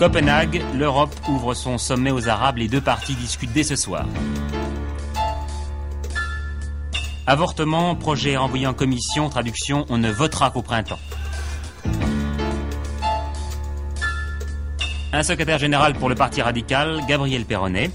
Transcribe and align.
Copenhague, 0.00 0.62
l'Europe 0.72 1.14
ouvre 1.28 1.52
son 1.52 1.76
sommet 1.76 2.10
aux 2.10 2.26
Arabes. 2.26 2.56
Les 2.56 2.68
deux 2.68 2.80
parties 2.80 3.14
discutent 3.14 3.52
dès 3.52 3.64
ce 3.64 3.76
soir. 3.76 4.06
Avortement, 7.26 7.94
projet 7.96 8.38
envoyé 8.38 8.66
en 8.66 8.72
commission, 8.72 9.28
traduction, 9.28 9.84
on 9.90 9.98
ne 9.98 10.10
votera 10.10 10.50
qu'au 10.52 10.62
printemps. 10.62 10.98
Un 15.12 15.22
secrétaire 15.22 15.58
général 15.58 15.92
pour 15.92 16.08
le 16.08 16.14
Parti 16.14 16.40
radical, 16.40 17.02
Gabriel 17.06 17.44
Perronnet. 17.44 17.90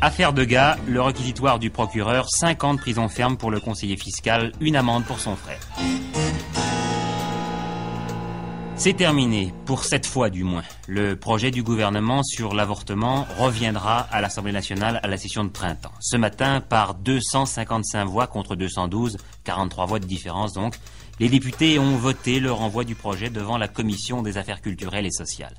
Affaire 0.00 0.32
de 0.32 0.44
gars, 0.44 0.78
le 0.88 1.02
requisitoire 1.02 1.58
du 1.58 1.68
procureur, 1.68 2.30
50 2.30 2.64
ans 2.64 2.74
de 2.74 2.80
prison 2.80 3.08
ferme 3.10 3.36
pour 3.36 3.50
le 3.50 3.60
conseiller 3.60 3.98
fiscal, 3.98 4.52
une 4.62 4.76
amende 4.76 5.04
pour 5.04 5.20
son 5.20 5.36
frère. 5.36 5.60
C'est 8.78 8.92
terminé, 8.92 9.54
pour 9.64 9.84
cette 9.84 10.04
fois 10.04 10.28
du 10.28 10.44
moins. 10.44 10.62
Le 10.86 11.16
projet 11.16 11.50
du 11.50 11.62
gouvernement 11.62 12.22
sur 12.22 12.54
l'avortement 12.54 13.26
reviendra 13.38 14.00
à 14.00 14.20
l'Assemblée 14.20 14.52
nationale 14.52 15.00
à 15.02 15.08
la 15.08 15.16
session 15.16 15.44
de 15.44 15.48
printemps. 15.48 15.92
Ce 15.98 16.18
matin, 16.18 16.60
par 16.60 16.92
255 16.94 18.04
voix 18.04 18.26
contre 18.26 18.54
212, 18.54 19.16
43 19.44 19.86
voix 19.86 19.98
de 19.98 20.04
différence 20.04 20.52
donc, 20.52 20.74
les 21.18 21.30
députés 21.30 21.78
ont 21.78 21.96
voté 21.96 22.38
le 22.38 22.52
renvoi 22.52 22.84
du 22.84 22.94
projet 22.94 23.30
devant 23.30 23.56
la 23.56 23.66
Commission 23.66 24.20
des 24.20 24.36
affaires 24.36 24.60
culturelles 24.60 25.06
et 25.06 25.10
sociales. 25.10 25.54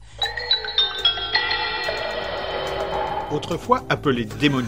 Autrefois 3.32 3.84
appelé 3.90 4.26
Démonie, 4.26 4.68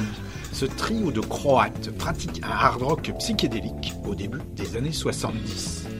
ce 0.51 0.65
trio 0.65 1.11
de 1.11 1.21
Croates 1.21 1.95
pratique 1.99 2.41
un 2.43 2.49
hard 2.49 2.81
rock 2.81 3.13
psychédélique 3.19 3.93
au 4.07 4.15
début 4.15 4.41
des 4.55 4.75
années 4.75 4.91
70. 4.91 5.98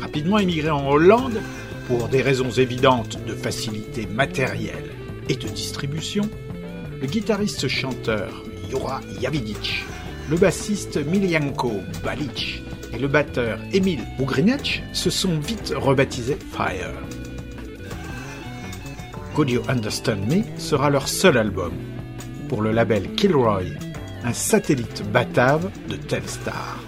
Rapidement 0.00 0.38
émigré 0.38 0.70
en 0.70 0.88
Hollande, 0.88 1.40
pour 1.86 2.08
des 2.08 2.22
raisons 2.22 2.50
évidentes 2.50 3.18
de 3.26 3.34
facilité 3.34 4.06
matérielle 4.06 4.90
et 5.28 5.34
de 5.34 5.48
distribution, 5.48 6.28
le 7.00 7.06
guitariste-chanteur 7.06 8.44
Jura 8.68 9.00
Javidic, 9.20 9.84
le 10.30 10.36
bassiste 10.36 11.04
Miljanko 11.04 11.72
Balic 12.04 12.62
et 12.92 12.98
le 12.98 13.08
batteur 13.08 13.58
Emil 13.72 14.00
Ugrinec 14.18 14.82
se 14.92 15.10
sont 15.10 15.38
vite 15.38 15.72
rebaptisés 15.76 16.38
Fire. 16.52 16.94
Could 19.34 19.50
You 19.50 19.62
Understand 19.68 20.26
Me 20.28 20.42
sera 20.58 20.90
leur 20.90 21.08
seul 21.08 21.38
album. 21.38 21.72
Pour 22.48 22.62
le 22.62 22.72
label 22.72 23.12
Kilroy, 23.14 23.64
un 24.24 24.32
satellite 24.32 25.02
batave 25.12 25.70
de 25.88 25.96
Telstar. 25.96 26.78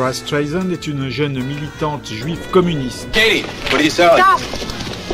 Barbara 0.00 0.14
Streisand 0.14 0.70
est 0.70 0.86
une 0.86 1.10
jeune 1.10 1.38
militante 1.44 2.06
juive 2.06 2.40
communiste. 2.50 3.06
Katie, 3.12 3.44
what 3.70 3.74
are 3.74 3.82
you 3.82 3.90
selling? 3.90 4.24
Stop! 4.24 4.40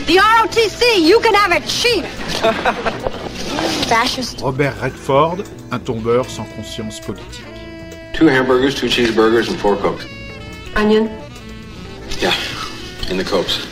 The 0.07 0.21
ROTC, 0.21 1.01
you 1.01 1.19
can 1.19 1.35
have 1.35 1.51
it 1.51 1.69
cheap! 1.69 2.05
Fascist. 3.89 4.41
Robert 4.43 4.75
Redford, 4.81 5.39
un 5.73 5.81
tombeur 5.81 6.31
sans 6.31 6.45
conscience 6.55 7.01
politique. 7.01 7.43
Two 8.15 8.29
hamburgers, 8.29 8.77
two 8.77 8.87
cheeseburgers, 8.87 9.51
and 9.51 9.57
four 9.59 9.77
cokes. 9.77 10.07
Onion. 10.77 11.09
Yeah, 12.21 12.33
in 13.11 13.17
the 13.17 13.29
cokes. 13.29 13.67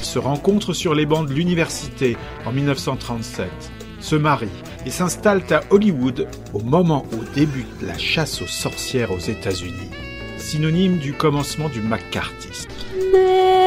se 0.00 0.20
rencontrent 0.20 0.74
sur 0.74 0.94
les 0.94 1.06
bancs 1.06 1.28
de 1.28 1.34
l'université 1.34 2.16
en 2.46 2.52
1937, 2.52 3.50
se 3.98 4.14
marient 4.14 4.48
et 4.86 4.90
s'installent 4.90 5.42
à 5.50 5.62
Hollywood 5.70 6.28
au 6.54 6.60
moment 6.60 7.04
où 7.14 7.24
débute 7.34 7.82
la 7.82 7.98
chasse 7.98 8.40
aux 8.42 8.46
sorcières 8.46 9.10
aux 9.10 9.18
États-Unis, 9.18 9.90
synonyme 10.42 10.98
du 10.98 11.12
commencement 11.12 11.68
du 11.68 11.80
McCarthyisme. 11.80 12.68
Memories 13.12 13.66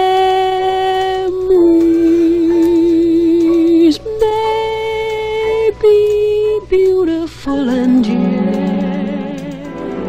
may 4.20 5.72
be 5.82 6.60
beautiful 6.70 7.70
and 7.70 8.06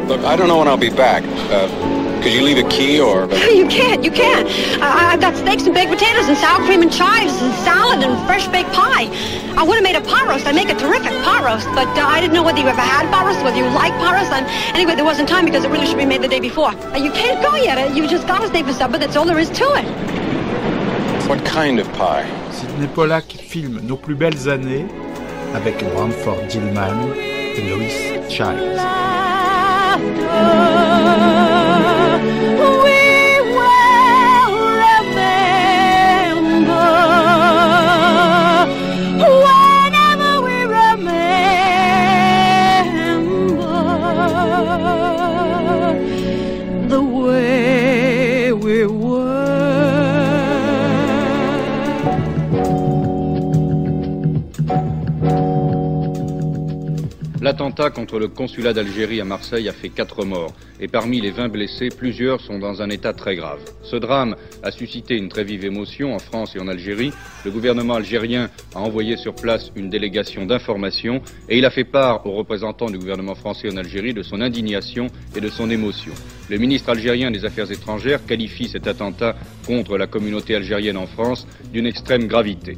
Look, 0.09 0.21
I 0.25 0.37
don't 0.37 0.49
know 0.49 0.59
when 0.59 0.69
I'll 0.69 0.77
be 0.77 0.91
back. 0.91 1.25
Uh, 1.51 1.96
could 2.23 2.33
you 2.33 2.43
leave 2.43 2.59
a 2.65 2.69
key 2.69 3.01
or... 3.01 3.27
You 3.57 3.67
can't, 3.69 4.05
you 4.05 4.11
can't. 4.11 4.47
I, 4.83 5.13
I've 5.13 5.21
got 5.21 5.35
steaks 5.37 5.65
and 5.65 5.75
baked 5.75 5.91
potatoes 5.91 6.29
and 6.29 6.37
sour 6.37 6.65
cream 6.67 6.83
and 6.83 6.93
chives 6.93 7.33
and 7.43 7.53
salad 7.65 8.03
and 8.05 8.15
fresh 8.27 8.47
baked 8.49 8.73
pie. 8.73 9.09
I 9.57 9.63
would 9.63 9.75
have 9.77 9.83
made 9.83 9.97
a 9.97 10.01
pot 10.03 10.27
roast. 10.29 10.47
I'd 10.47 10.55
make 10.55 10.69
a 10.69 10.75
terrific 10.75 11.13
pot 11.25 11.43
roast, 11.45 11.67
but 11.75 11.89
uh, 11.97 12.05
I 12.07 12.21
didn't 12.21 12.35
know 12.35 12.43
whether 12.43 12.59
you 12.61 12.69
ever 12.69 12.81
had 12.81 13.11
pot 13.11 13.25
roast, 13.27 13.43
whether 13.43 13.57
you 13.57 13.65
like 13.71 13.93
pot 13.95 14.15
roast. 14.15 14.31
And 14.33 14.45
anyway, 14.77 14.95
there 14.95 15.05
wasn't 15.05 15.29
time 15.29 15.45
because 15.47 15.65
it 15.65 15.71
really 15.71 15.87
should 15.87 15.97
be 15.99 16.05
made 16.05 16.23
the 16.23 16.29
day 16.29 16.41
before. 16.41 16.71
Uh, 16.71 16.97
you 16.99 17.11
can't 17.13 17.41
go 17.43 17.55
yet. 17.57 17.79
Uh, 17.79 17.95
You 17.95 18.07
just 18.07 18.27
got 18.27 18.41
to 18.43 18.49
stay 18.49 18.63
for 18.63 18.73
supper. 18.73 18.99
That's 18.99 19.17
all 19.17 19.25
there 19.25 19.39
is 19.39 19.49
to 19.51 19.65
it. 19.77 19.87
What 21.29 21.45
kind 21.45 21.81
of 21.81 21.91
pie? 21.95 22.27
Sidney 22.53 22.87
Pollack 22.89 23.25
filme 23.33 23.81
Nos 23.87 23.97
plus 23.97 24.15
belles 24.15 24.49
années 24.49 24.87
avec 25.55 25.79
Branford 25.95 26.47
Dillman 26.49 27.13
et 27.17 27.63
Lois 27.69 28.29
Child. 28.29 28.77
Contre 58.07 58.21
le 58.21 58.29
consulat 58.29 58.73
d'Algérie 58.73 59.21
à 59.21 59.25
Marseille 59.25 59.69
a 59.69 59.73
fait 59.73 59.89
quatre 59.89 60.25
morts, 60.25 60.55
et 60.79 60.87
parmi 60.87 61.21
les 61.21 61.33
20 61.33 61.49
blessés, 61.49 61.89
plusieurs 61.89 62.41
sont 62.41 62.61
dans 62.61 62.81
un 62.81 62.89
état 62.89 63.13
très 63.13 63.35
grave. 63.35 63.59
Ce 63.83 63.97
drame 63.97 64.37
a 64.63 64.71
suscité 64.71 65.17
une 65.17 65.29
très 65.29 65.43
vive 65.43 65.65
émotion 65.65 66.15
en 66.15 66.21
France 66.21 66.55
et 66.55 66.61
en 66.61 66.69
Algérie. 66.69 67.11
Le 67.45 67.51
gouvernement 67.51 67.95
algérien 67.95 68.49
a 68.77 68.79
envoyé 68.79 69.17
sur 69.17 69.35
place 69.35 69.73
une 69.75 69.91
délégation 69.91 70.47
d'information, 70.47 71.21
et 71.49 71.59
il 71.59 71.65
a 71.65 71.71
fait 71.71 71.83
part 71.83 72.25
aux 72.25 72.37
représentants 72.37 72.91
du 72.91 72.99
gouvernement 72.99 73.35
français 73.35 73.73
en 73.73 73.77
Algérie 73.77 74.15
de 74.15 74.23
son 74.23 74.41
indignation 74.41 75.09
et 75.35 75.41
de 75.41 75.49
son 75.49 75.69
émotion. 75.69 76.13
Le 76.49 76.59
ministre 76.59 76.91
algérien 76.91 77.33
des 77.33 77.45
Affaires 77.45 77.73
étrangères 77.73 78.25
qualifie 78.25 78.69
cet 78.69 78.87
attentat 78.87 79.35
contre 79.67 79.99
la 79.99 80.07
communauté 80.07 80.55
algérienne 80.55 80.97
en 80.97 81.09
France 81.09 81.45
d'une 81.73 81.87
extrême 81.87 82.29
gravité. 82.29 82.77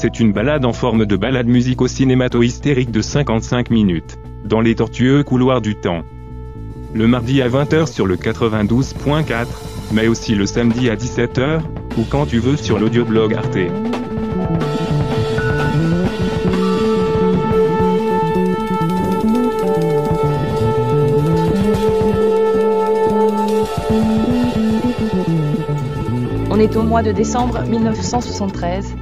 C'est 0.00 0.18
une 0.18 0.32
balade 0.32 0.64
en 0.64 0.72
forme 0.72 1.04
de 1.04 1.14
balade 1.14 1.46
musico-cinémato-hystérique 1.46 2.90
de 2.90 3.02
55 3.02 3.68
minutes, 3.68 4.16
dans 4.46 4.62
les 4.62 4.74
tortueux 4.74 5.22
couloirs 5.22 5.60
du 5.60 5.74
temps. 5.74 6.04
Le 6.94 7.06
mardi 7.06 7.42
à 7.42 7.50
20h 7.50 7.86
sur 7.86 8.06
le 8.06 8.16
92.4, 8.16 9.46
mais 9.92 10.08
aussi 10.08 10.34
le 10.34 10.46
samedi 10.46 10.88
à 10.88 10.96
17h, 10.96 11.60
ou 11.98 12.04
quand 12.08 12.24
tu 12.24 12.38
veux 12.38 12.56
sur 12.56 12.78
l'audioblog 12.78 13.34
Arte. 13.34 13.58
On 26.50 26.58
est 26.58 26.74
au 26.74 26.84
mois 26.84 27.02
de 27.02 27.12
décembre 27.12 27.64
1973. 27.68 28.94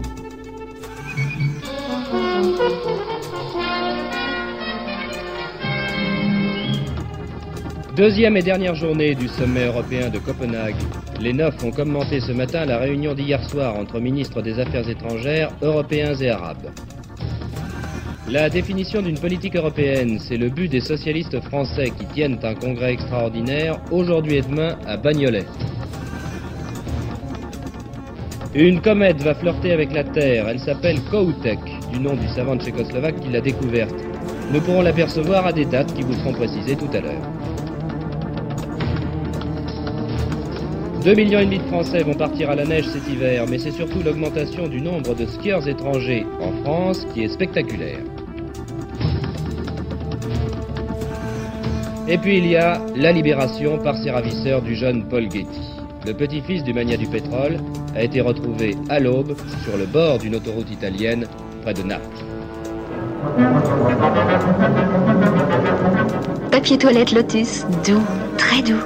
Deuxième 7.98 8.36
et 8.36 8.42
dernière 8.42 8.76
journée 8.76 9.16
du 9.16 9.26
sommet 9.26 9.66
européen 9.66 10.08
de 10.08 10.20
Copenhague. 10.20 10.76
Les 11.20 11.32
neuf 11.32 11.64
ont 11.64 11.72
commenté 11.72 12.20
ce 12.20 12.30
matin 12.30 12.64
la 12.64 12.78
réunion 12.78 13.12
d'hier 13.12 13.42
soir 13.50 13.74
entre 13.76 13.98
ministres 13.98 14.40
des 14.40 14.60
Affaires 14.60 14.88
étrangères 14.88 15.50
européens 15.62 16.14
et 16.14 16.30
arabes. 16.30 16.70
La 18.28 18.50
définition 18.50 19.02
d'une 19.02 19.18
politique 19.18 19.56
européenne, 19.56 20.20
c'est 20.20 20.36
le 20.36 20.48
but 20.48 20.68
des 20.68 20.80
socialistes 20.80 21.40
français 21.40 21.90
qui 21.90 22.06
tiennent 22.06 22.38
un 22.44 22.54
congrès 22.54 22.92
extraordinaire 22.92 23.80
aujourd'hui 23.90 24.36
et 24.36 24.42
demain 24.42 24.76
à 24.86 24.96
Bagnolet. 24.96 25.46
Une 28.54 28.80
comète 28.80 29.20
va 29.22 29.34
flirter 29.34 29.72
avec 29.72 29.92
la 29.92 30.04
Terre. 30.04 30.48
Elle 30.48 30.60
s'appelle 30.60 31.00
Koutek, 31.10 31.58
du 31.92 31.98
nom 31.98 32.14
du 32.14 32.28
savant 32.28 32.56
tchécoslovaque 32.56 33.18
qui 33.18 33.30
l'a 33.30 33.40
découverte. 33.40 33.96
Nous 34.52 34.60
pourrons 34.60 34.82
l'apercevoir 34.82 35.46
à 35.46 35.52
des 35.52 35.64
dates 35.64 35.92
qui 35.94 36.02
vous 36.02 36.14
seront 36.14 36.32
précisées 36.32 36.76
tout 36.76 36.90
à 36.96 37.00
l'heure. 37.00 37.37
2 41.04 41.14
millions 41.14 41.44
de 41.48 41.58
Français 41.68 42.02
vont 42.02 42.14
partir 42.14 42.50
à 42.50 42.56
la 42.56 42.64
neige 42.64 42.88
cet 42.88 43.08
hiver, 43.08 43.44
mais 43.48 43.58
c'est 43.58 43.70
surtout 43.70 44.02
l'augmentation 44.04 44.66
du 44.66 44.80
nombre 44.80 45.14
de 45.14 45.26
skieurs 45.26 45.66
étrangers 45.68 46.26
en 46.40 46.52
France 46.62 47.06
qui 47.14 47.22
est 47.22 47.28
spectaculaire. 47.28 48.00
Et 52.08 52.18
puis 52.18 52.38
il 52.38 52.46
y 52.46 52.56
a 52.56 52.80
la 52.96 53.12
libération 53.12 53.78
par 53.78 53.96
ses 53.96 54.10
ravisseurs 54.10 54.62
du 54.62 54.74
jeune 54.74 55.04
Paul 55.04 55.30
Getty. 55.30 55.46
Le 56.06 56.14
petit-fils 56.14 56.64
du 56.64 56.72
mania 56.72 56.96
du 56.96 57.06
pétrole 57.06 57.58
a 57.94 58.02
été 58.02 58.20
retrouvé 58.20 58.76
à 58.88 58.98
l'aube 58.98 59.36
sur 59.64 59.76
le 59.76 59.86
bord 59.86 60.18
d'une 60.18 60.34
autoroute 60.34 60.70
italienne 60.70 61.26
près 61.62 61.74
de 61.74 61.82
Naples. 61.82 62.24
Papier 66.50 66.78
toilette 66.78 67.12
Lotus, 67.12 67.66
doux, 67.86 68.02
très 68.36 68.62
doux, 68.62 68.82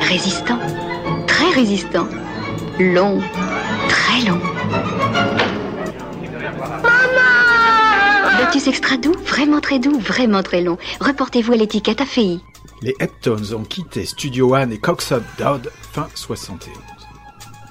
résistant, 0.00 0.58
très 1.34 1.50
résistant, 1.50 2.06
long, 2.78 3.20
très 3.88 4.20
long. 4.22 4.40
Lotus 8.38 8.68
extra 8.68 8.96
doux, 8.96 9.16
vraiment 9.26 9.60
très 9.60 9.80
doux, 9.80 9.98
vraiment 9.98 10.44
très 10.44 10.60
long. 10.60 10.78
Reportez-vous 11.00 11.54
à 11.54 11.56
l'étiquette 11.56 12.00
AFI. 12.00 12.40
Les 12.82 12.94
Heptones 13.00 13.52
ont 13.52 13.64
quitté 13.64 14.04
Studio 14.04 14.54
One 14.54 14.72
et 14.72 14.78
Cox 14.78 15.10
Up 15.10 15.24
Dodd 15.36 15.72
fin 15.92 16.06
71. 16.14 16.72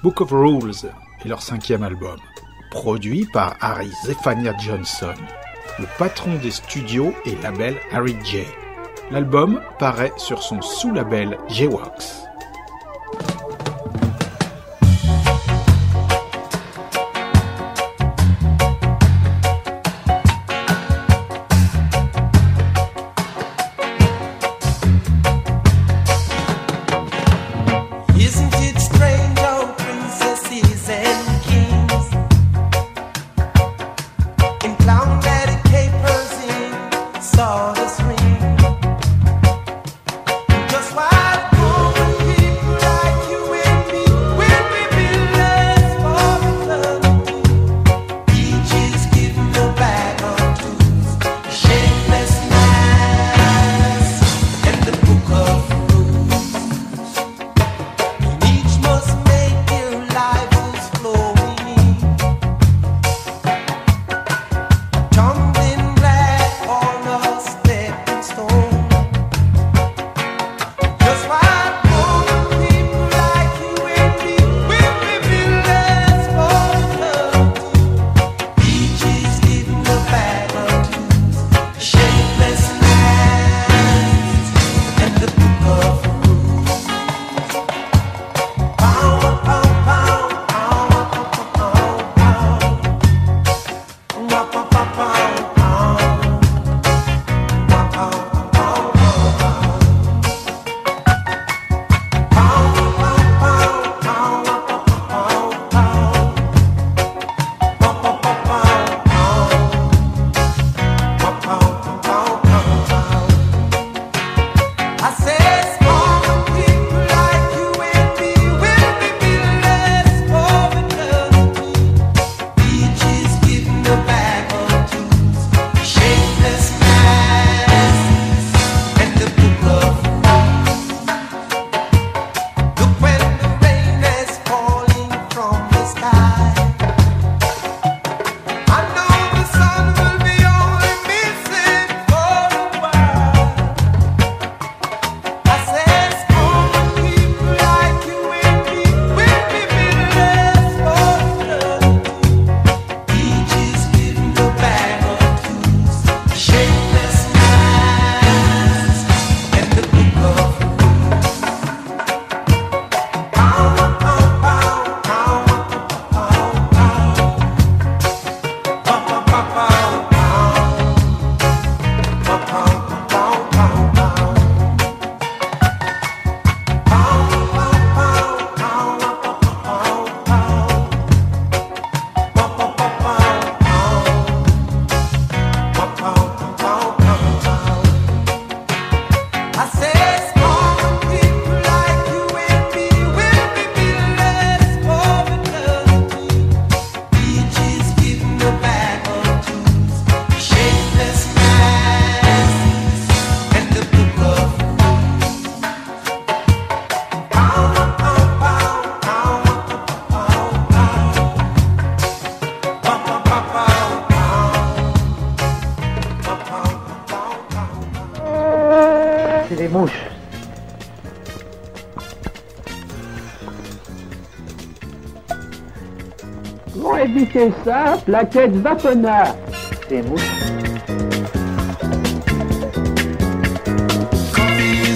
Book 0.02 0.20
of 0.20 0.30
Rules 0.30 0.84
est 1.24 1.28
leur 1.28 1.40
cinquième 1.40 1.84
album, 1.84 2.18
produit 2.70 3.26
par 3.32 3.56
Harry 3.62 3.90
Zephania 4.04 4.52
Johnson, 4.58 5.14
le 5.78 5.86
patron 5.98 6.34
des 6.42 6.50
studios 6.50 7.14
et 7.24 7.34
label 7.42 7.76
Harry 7.92 8.16
J. 8.24 8.42
L'album 9.10 9.62
paraît 9.78 10.12
sur 10.18 10.42
son 10.42 10.60
sous-label 10.60 11.38
J-Wax. 11.48 12.24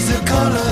The 0.07 0.19
color. 0.25 0.71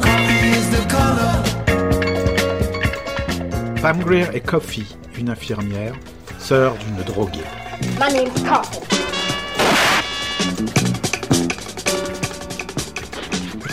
Coffee 0.00 0.50
is 0.50 0.66
the 0.72 0.82
color. 0.90 1.34
Pam 3.80 3.98
Grier 4.00 4.26
est 4.34 4.40
Coffee, 4.40 4.96
une 5.16 5.30
infirmière, 5.30 5.94
sœur 6.40 6.74
d'une 6.74 7.04
droguée. 7.04 7.46
My 8.00 8.12
name's 8.12 8.42
Coffee. 8.42 8.80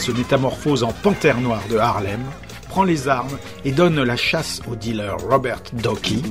Se 0.10 0.18
métamorphose 0.18 0.84
en 0.84 0.92
panthère 0.92 1.40
noire 1.40 1.62
de 1.70 1.78
Harlem, 1.78 2.24
prend 2.68 2.84
les 2.84 3.08
armes 3.08 3.38
et 3.64 3.72
donne 3.72 4.02
la 4.02 4.16
chasse 4.16 4.62
au 4.70 4.76
dealer 4.76 5.16
Robert 5.30 5.62
Docky, 5.74 6.24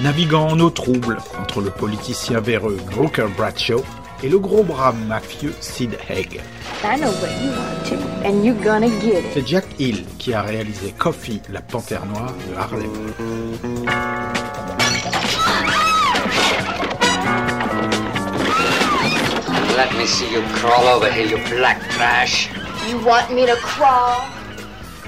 naviguant 0.00 0.48
en 0.48 0.60
eau 0.60 0.70
trouble 0.70 1.18
entre 1.40 1.60
le 1.60 1.70
politicien 1.70 2.40
véreux 2.40 2.78
Brooker 2.92 3.26
Bradshaw 3.36 3.84
et 4.22 4.28
le 4.28 4.38
gros 4.38 4.62
bras 4.62 4.92
mafieux 4.92 5.54
Sid 5.60 5.98
Haig. 6.08 6.40
C'est 9.34 9.46
Jack 9.46 9.66
Hill 9.78 10.04
qui 10.18 10.32
a 10.32 10.42
réalisé 10.42 10.94
Coffee, 10.96 11.42
la 11.52 11.60
panthère 11.60 12.06
noire 12.06 12.32
de 12.48 12.56
Harlem. 12.56 14.23
Let 19.76 19.92
me 19.96 20.06
see 20.06 20.30
you 20.32 20.40
crawl 20.54 20.86
over 20.86 21.10
here, 21.10 21.26
you 21.26 21.36
black 21.48 21.82
trash. 21.90 22.48
You 22.88 23.04
want 23.04 23.34
me 23.34 23.44
to 23.44 23.56
crawl? 23.56 24.20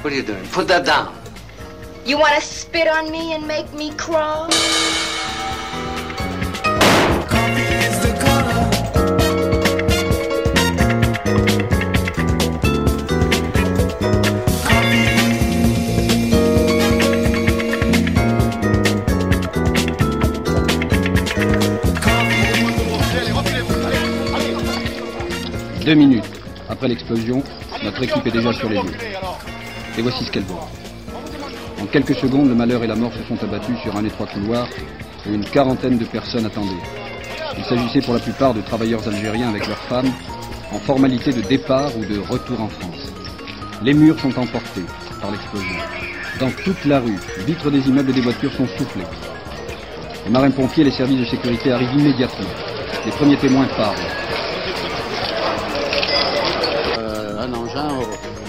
What 0.02 0.12
are 0.12 0.16
you 0.16 0.24
doing? 0.24 0.44
Put 0.48 0.66
that 0.66 0.84
down. 0.84 1.16
You 2.04 2.18
want 2.18 2.34
to 2.34 2.40
spit 2.40 2.88
on 2.88 3.12
me 3.12 3.32
and 3.32 3.46
make 3.46 3.72
me 3.72 3.92
crawl? 3.92 4.50
Deux 25.86 25.94
minutes 25.94 26.24
après 26.68 26.88
l'explosion, 26.88 27.44
notre 27.84 28.02
équipe 28.02 28.26
est 28.26 28.32
déjà 28.32 28.52
sur 28.52 28.68
les 28.68 28.74
lieux. 28.74 28.98
Et 29.96 30.02
voici 30.02 30.24
ce 30.24 30.32
qu'elle 30.32 30.42
voit. 30.42 30.68
En 31.80 31.86
quelques 31.86 32.16
secondes, 32.16 32.48
le 32.48 32.56
malheur 32.56 32.82
et 32.82 32.88
la 32.88 32.96
mort 32.96 33.12
se 33.12 33.22
sont 33.22 33.40
abattus 33.44 33.78
sur 33.84 33.94
un 33.96 34.04
étroit 34.04 34.26
couloir 34.26 34.66
où 35.28 35.32
une 35.32 35.44
quarantaine 35.44 35.96
de 35.96 36.04
personnes 36.04 36.44
attendaient. 36.44 36.82
Il 37.56 37.62
s'agissait 37.62 38.00
pour 38.00 38.14
la 38.14 38.18
plupart 38.18 38.52
de 38.52 38.62
travailleurs 38.62 39.06
algériens 39.06 39.50
avec 39.50 39.68
leurs 39.68 39.78
femmes, 39.82 40.10
en 40.72 40.80
formalité 40.80 41.32
de 41.32 41.42
départ 41.42 41.96
ou 41.96 42.04
de 42.04 42.18
retour 42.18 42.60
en 42.60 42.68
France. 42.68 43.12
Les 43.84 43.94
murs 43.94 44.18
sont 44.18 44.36
emportés 44.36 44.86
par 45.20 45.30
l'explosion. 45.30 45.76
Dans 46.40 46.50
toute 46.64 46.84
la 46.84 46.98
rue, 46.98 47.20
vitres 47.46 47.70
des 47.70 47.86
immeubles 47.86 48.10
et 48.10 48.14
des 48.14 48.22
voitures 48.22 48.52
sont 48.54 48.66
soufflées. 48.76 49.06
Les 50.24 50.32
marins-pompiers 50.32 50.82
et 50.82 50.86
les 50.86 50.96
services 50.96 51.20
de 51.20 51.26
sécurité 51.26 51.70
arrivent 51.70 51.94
immédiatement. 51.96 52.50
Les 53.04 53.12
premiers 53.12 53.36
témoins 53.36 53.68
parlent. 53.76 53.94
Un 57.46 57.54
engin 57.54 57.88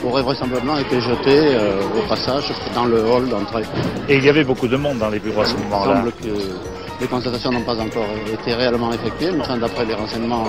aurait 0.03 0.21
vraisemblablement 0.23 0.77
été 0.79 0.99
jeté 1.01 1.35
euh, 1.55 1.81
au 1.97 2.07
passage 2.07 2.51
dans 2.73 2.85
le 2.85 2.99
hall 3.05 3.29
d'entrée. 3.29 3.63
Et 4.09 4.17
il 4.17 4.23
y 4.25 4.29
avait 4.29 4.43
beaucoup 4.43 4.67
de 4.67 4.77
monde 4.77 4.97
dans 4.97 5.09
les 5.09 5.19
bureaux 5.19 5.41
à 5.41 5.45
ce 5.45 5.53
Il 5.55 5.63
moment-là. 5.65 5.95
semble 5.97 6.11
que 6.13 6.33
les 6.99 7.07
constatations 7.07 7.51
n'ont 7.51 7.61
pas 7.61 7.77
encore 7.79 8.07
été 8.31 8.53
réellement 8.53 8.91
effectuées, 8.91 9.31
mais 9.31 9.41
enfin, 9.41 9.57
d'après 9.57 9.85
les 9.85 9.93
renseignements 9.93 10.45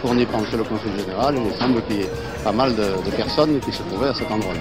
fournis 0.00 0.24
par 0.26 0.40
monsieur 0.40 0.58
le 0.58 0.64
consul 0.64 0.90
général, 0.98 1.34
il 1.36 1.58
semble 1.58 1.82
qu'il 1.82 1.96
y 1.96 2.00
ait 2.02 2.10
pas 2.42 2.52
mal 2.52 2.74
de, 2.74 2.82
de 3.04 3.10
personnes 3.16 3.60
qui 3.60 3.72
se 3.72 3.82
trouvaient 3.82 4.08
à 4.08 4.14
cet 4.14 4.30
endroit-là. 4.30 4.60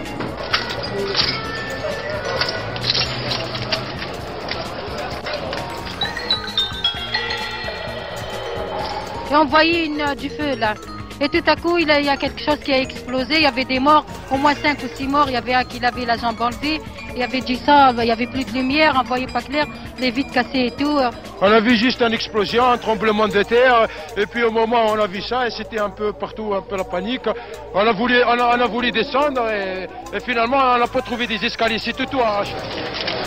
Et 9.32 9.36
on 9.36 9.45
voyait 9.45 9.86
une, 9.86 10.02
euh, 10.02 10.15
du 10.15 10.30
feu 10.30 10.56
là. 10.58 10.73
Et 11.21 11.27
tout 11.27 11.43
à 11.45 11.55
coup, 11.55 11.77
il 11.77 11.88
y, 11.88 11.91
a, 11.91 12.17
quelque 12.17 12.39
chose 12.41 12.60
qui 12.63 12.71
a 12.71 12.79
explosé. 12.79 13.36
Il 13.36 13.41
y 13.41 13.45
avait 13.45 13.65
des 13.65 13.79
morts, 13.79 14.05
au 14.32 14.38
moins 14.38 14.53
5 14.55 14.77
ou 14.84 14.88
6 14.95 15.08
morts. 15.08 15.25
Il 15.27 15.34
y 15.34 15.38
avait 15.38 15.53
un 15.53 15.63
qui 15.63 15.84
avait 15.84 16.05
la 16.05 16.17
jambe 16.17 16.39
enlevée. 16.39 16.79
Il 17.13 17.19
y 17.19 17.23
avait 17.23 17.41
du 17.41 17.55
sang, 17.55 17.91
il 17.99 18.05
y 18.05 18.12
avait 18.12 18.27
plus 18.27 18.45
de 18.45 18.51
lumière, 18.51 18.95
on 18.97 19.03
voyait 19.03 19.27
pas 19.27 19.41
clair, 19.41 19.65
les 19.99 20.12
vitres 20.12 20.32
cassées 20.32 20.67
et 20.67 20.71
tout. 20.71 20.99
On 21.41 21.51
a 21.51 21.60
vu 21.60 21.75
juste 21.75 22.01
une 22.01 22.13
explosion, 22.13 22.63
un 22.71 22.77
tremblement 22.77 23.27
de 23.27 23.41
terre, 23.43 23.88
et 24.15 24.25
puis 24.27 24.43
au 24.43 24.51
moment 24.51 24.86
où 24.86 24.89
on 24.95 24.99
a 24.99 25.08
vu 25.08 25.21
ça, 25.21 25.47
et 25.47 25.49
c'était 25.49 25.79
un 25.79 25.89
peu 25.89 26.13
partout, 26.13 26.53
un 26.53 26.62
peu 26.62 26.77
la 26.77 26.84
panique. 26.84 27.27
On 27.73 27.79
a 27.79 27.91
voulu, 27.91 28.21
on 28.25 28.39
a, 28.39 28.58
on 28.58 28.62
a 28.62 28.67
voulu 28.67 28.91
descendre, 28.91 29.41
et, 29.51 29.88
et 30.15 30.19
finalement, 30.19 30.60
on 30.75 30.77
n'a 30.77 30.88
pas 30.88 31.01
trouvé 31.01 31.25
des 31.25 31.43
escaliers, 31.43 31.79
c'est 31.79 31.93
tout 31.93 32.19
arraché. 32.19 32.53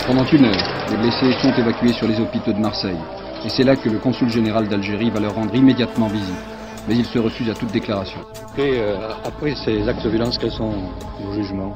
Pendant 0.07 0.25
une 0.25 0.45
heure, 0.45 0.87
les 0.89 0.97
blessés 0.97 1.33
sont 1.41 1.53
évacués 1.53 1.93
sur 1.93 2.07
les 2.07 2.19
hôpitaux 2.19 2.53
de 2.53 2.59
Marseille. 2.59 2.97
Et 3.45 3.49
c'est 3.49 3.63
là 3.63 3.75
que 3.75 3.89
le 3.89 3.99
consul 3.99 4.29
général 4.29 4.67
d'Algérie 4.69 5.09
va 5.09 5.19
leur 5.19 5.35
rendre 5.35 5.53
immédiatement 5.53 6.07
visite. 6.07 6.62
Mais 6.87 6.95
il 6.95 7.05
se 7.05 7.17
refuse 7.19 7.49
à 7.49 7.53
toute 7.53 7.71
déclaration. 7.71 8.19
Et 8.57 8.73
euh, 8.77 8.97
après 9.23 9.55
ces 9.55 9.87
actes 9.87 10.03
de 10.03 10.09
violence, 10.09 10.37
quels 10.37 10.51
sont 10.51 10.73
vos 11.21 11.33
jugements? 11.33 11.75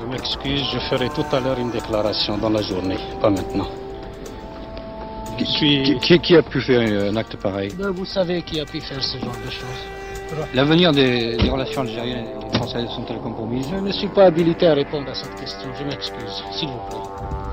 Je 0.00 0.06
m'excuse, 0.12 0.62
je 0.72 0.78
ferai 0.90 1.08
tout 1.10 1.24
à 1.32 1.40
l'heure 1.40 1.58
une 1.58 1.70
déclaration 1.70 2.36
dans 2.38 2.50
la 2.50 2.62
journée, 2.62 2.96
pas 3.20 3.30
maintenant. 3.30 3.68
Je 5.38 5.44
suis... 5.44 5.82
qui, 5.82 5.98
qui- 6.00 6.18
qui 6.20 6.36
a 6.36 6.42
pu 6.42 6.60
faire 6.60 6.80
un 6.80 7.16
acte 7.16 7.36
pareil? 7.36 7.70
Ben, 7.78 7.90
vous 7.90 8.04
savez 8.04 8.42
qui 8.42 8.60
a 8.60 8.64
pu 8.64 8.80
faire 8.80 9.02
ce 9.02 9.18
genre 9.18 9.36
de 9.44 9.50
choses. 9.50 9.82
L'avenir 10.54 10.92
des, 10.92 11.36
des 11.36 11.48
relations 11.48 11.80
algériennes 11.82 12.26
et 12.52 12.56
françaises 12.56 12.88
sont-elles 12.90 13.18
compromises? 13.20 13.66
Je 13.70 13.76
ne 13.76 13.92
suis 13.92 14.08
pas 14.08 14.24
habilité 14.26 14.66
à 14.66 14.74
répondre 14.74 15.08
à 15.10 15.14
cette 15.14 15.34
question, 15.36 15.68
je 15.78 15.84
m'excuse, 15.84 16.44
s'il 16.52 16.68
vous 16.68 16.80
plaît. 16.90 17.47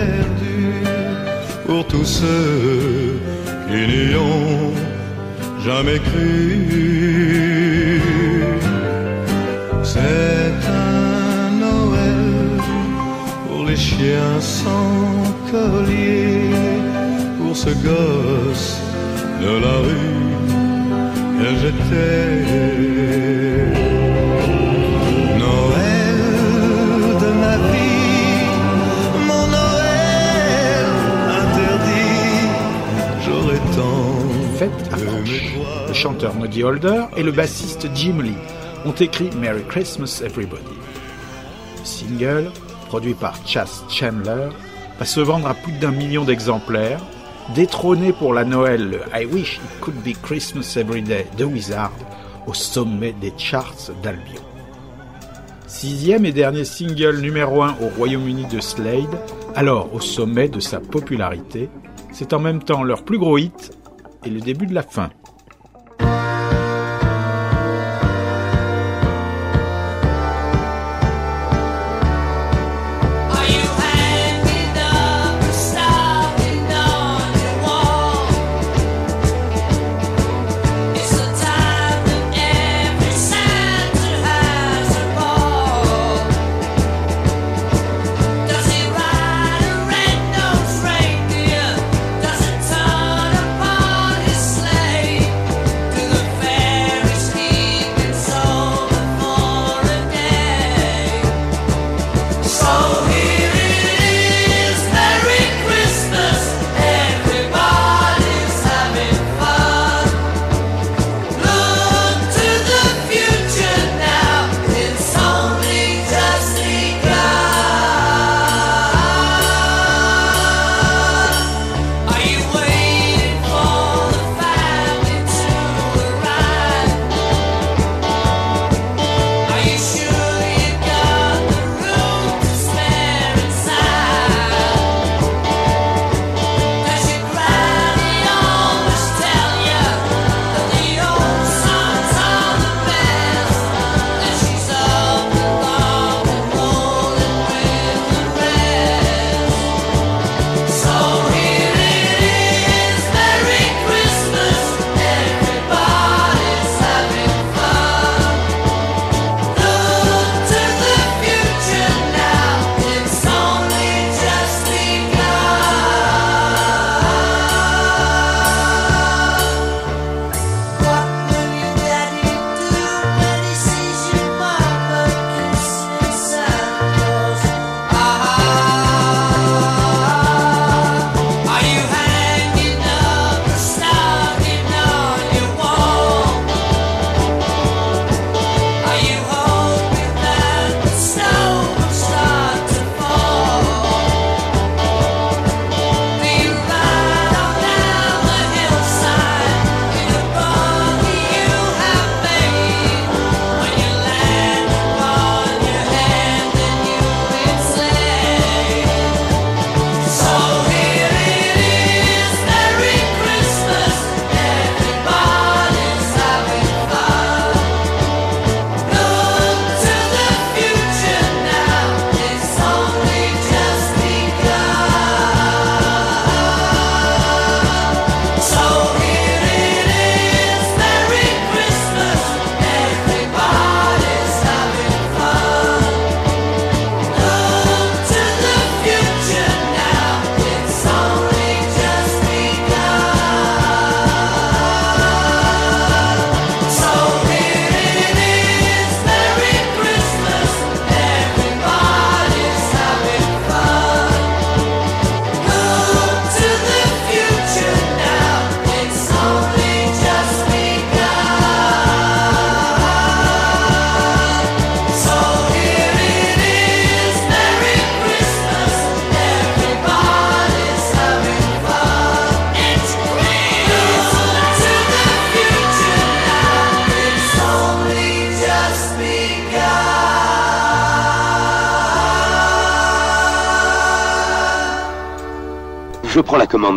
Perdus, 0.00 0.84
pour 1.66 1.82
tous 1.86 2.08
ceux 2.20 3.20
qui 3.68 3.80
n'y 3.92 4.14
ont 4.14 4.72
jamais 5.66 5.98
cru. 6.08 6.40
C'est 9.92 10.58
un 10.66 11.50
Noël 11.66 12.30
pour 13.46 13.62
les 13.68 13.80
chiens 13.88 14.38
sans 14.40 15.22
collier, 15.52 16.50
pour 17.38 17.54
ce 17.64 17.70
gosse 17.88 18.70
de 19.42 19.52
la 19.64 19.76
rue 19.86 20.18
que 21.38 21.48
j'étais. 21.60 23.10
Chanteur 36.00 36.34
Muddy 36.34 36.64
Holder 36.64 37.02
et 37.14 37.22
le 37.22 37.30
bassiste 37.30 37.86
Jim 37.94 38.22
Lee 38.22 38.32
ont 38.86 38.92
écrit 38.92 39.28
Merry 39.36 39.62
Christmas 39.68 40.22
Everybody. 40.24 40.62
Le 41.78 41.84
single, 41.84 42.50
produit 42.88 43.12
par 43.12 43.34
Chas 43.46 43.84
Chandler, 43.90 44.48
va 44.98 45.04
se 45.04 45.20
vendre 45.20 45.46
à 45.46 45.52
plus 45.52 45.74
d'un 45.74 45.90
million 45.90 46.24
d'exemplaires, 46.24 47.02
détrôner 47.54 48.14
pour 48.14 48.32
la 48.32 48.44
Noël 48.46 49.00
I 49.14 49.26
Wish 49.26 49.56
It 49.56 49.80
Could 49.82 49.96
Be 50.02 50.14
Christmas 50.22 50.74
Every 50.78 51.02
Day 51.02 51.26
de 51.36 51.44
Wizard 51.44 51.92
au 52.46 52.54
sommet 52.54 53.12
des 53.20 53.34
charts 53.36 53.90
d'Albion. 54.02 54.40
Sixième 55.66 56.24
et 56.24 56.32
dernier 56.32 56.64
single 56.64 57.20
numéro 57.20 57.60
1 57.62 57.76
au 57.82 57.88
Royaume-Uni 57.98 58.46
de 58.46 58.60
Slade, 58.60 59.20
alors 59.54 59.94
au 59.94 60.00
sommet 60.00 60.48
de 60.48 60.60
sa 60.60 60.80
popularité, 60.80 61.68
c'est 62.10 62.32
en 62.32 62.38
même 62.38 62.62
temps 62.62 62.84
leur 62.84 63.04
plus 63.04 63.18
gros 63.18 63.36
hit 63.36 63.76
et 64.24 64.30
le 64.30 64.40
début 64.40 64.66
de 64.66 64.74
la 64.74 64.82
fin. 64.82 65.10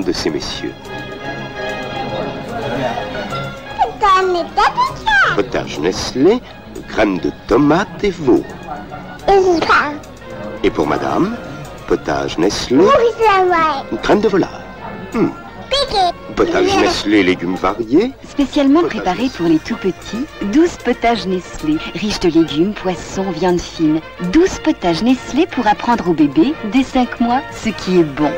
De 0.03 0.11
ces 0.11 0.29
messieurs. 0.29 0.73
Potage 5.35 5.79
Nestlé, 5.79 6.41
crème 6.89 7.19
de 7.19 7.31
tomate 7.47 8.03
et 8.03 8.11
veau. 8.11 8.43
Et 10.63 10.69
pour 10.69 10.87
madame, 10.87 11.35
potage 11.87 12.37
Nestlé, 12.37 12.85
crème 14.01 14.21
de 14.21 14.27
volaille. 14.27 14.49
Hmm. 15.13 15.29
Potage 16.35 16.77
Nestlé, 16.77 17.23
légumes 17.23 17.55
variés. 17.55 18.11
Spécialement 18.27 18.83
préparé 18.83 19.29
pour 19.35 19.47
les 19.47 19.59
tout 19.59 19.75
petits, 19.75 20.25
12 20.51 20.77
potages 20.83 21.27
Nestlé, 21.27 21.77
riches 21.93 22.19
de 22.19 22.29
légumes, 22.29 22.73
poissons, 22.73 23.29
viande 23.31 23.59
fine. 23.59 23.99
12 24.31 24.59
potages 24.59 25.03
Nestlé 25.03 25.47
pour 25.47 25.67
apprendre 25.67 26.09
au 26.09 26.13
bébé, 26.13 26.53
dès 26.71 26.83
5 26.83 27.19
mois, 27.19 27.41
ce 27.51 27.69
qui 27.69 27.99
est 27.99 28.03
bon. 28.03 28.31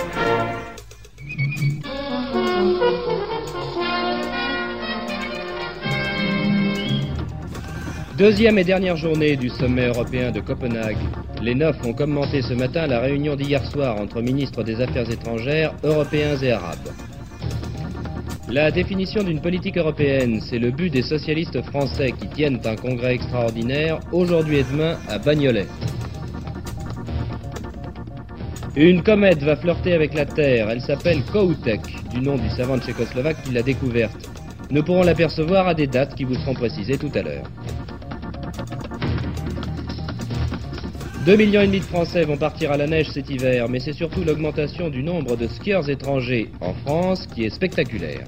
Deuxième 8.17 8.57
et 8.57 8.63
dernière 8.63 8.95
journée 8.95 9.35
du 9.35 9.49
sommet 9.49 9.87
européen 9.87 10.31
de 10.31 10.39
Copenhague. 10.39 10.95
Les 11.41 11.53
neuf 11.53 11.75
ont 11.83 11.91
commenté 11.91 12.41
ce 12.41 12.53
matin 12.53 12.87
la 12.87 13.01
réunion 13.01 13.35
d'hier 13.35 13.65
soir 13.65 13.99
entre 13.99 14.21
ministres 14.21 14.63
des 14.63 14.79
Affaires 14.79 15.11
étrangères 15.11 15.73
européens 15.83 16.37
et 16.41 16.53
arabes. 16.53 16.87
La 18.47 18.71
définition 18.71 19.21
d'une 19.21 19.41
politique 19.41 19.77
européenne, 19.77 20.39
c'est 20.39 20.59
le 20.59 20.71
but 20.71 20.89
des 20.89 21.01
socialistes 21.01 21.61
français 21.63 22.13
qui 22.13 22.29
tiennent 22.29 22.61
un 22.63 22.77
congrès 22.77 23.15
extraordinaire 23.15 23.99
aujourd'hui 24.13 24.59
et 24.59 24.63
demain 24.63 24.97
à 25.09 25.17
Bagnolet. 25.17 25.67
Une 28.77 29.03
comète 29.03 29.43
va 29.43 29.57
flirter 29.57 29.91
avec 29.91 30.13
la 30.13 30.25
Terre, 30.25 30.69
elle 30.69 30.81
s'appelle 30.81 31.21
Kohoutek, 31.33 31.81
du 32.11 32.21
nom 32.21 32.37
du 32.37 32.49
savant 32.51 32.79
tchécoslovaque 32.79 33.43
qui 33.43 33.51
l'a 33.51 33.61
découverte. 33.61 34.29
Nous 34.71 34.83
pourrons 34.83 35.03
l'apercevoir 35.03 35.67
à 35.67 35.73
des 35.73 35.87
dates 35.87 36.15
qui 36.15 36.23
vous 36.23 36.35
seront 36.35 36.53
précisées 36.53 36.97
tout 36.97 37.11
à 37.13 37.21
l'heure. 37.21 37.43
2 41.25 41.35
millions 41.37 41.61
et 41.61 41.65
demi 41.65 41.79
de 41.79 41.85
Français 41.85 42.23
vont 42.23 42.37
partir 42.37 42.71
à 42.71 42.77
la 42.77 42.85
neige 42.85 43.09
cet 43.09 43.31
hiver, 43.31 43.67
mais 43.67 43.79
c'est 43.79 43.93
surtout 43.93 44.23
l'augmentation 44.23 44.89
du 44.89 45.01
nombre 45.01 45.35
de 45.35 45.47
skieurs 45.47 45.89
étrangers 45.89 46.51
en 46.61 46.75
France 46.75 47.25
qui 47.33 47.45
est 47.45 47.49
spectaculaire. 47.49 48.27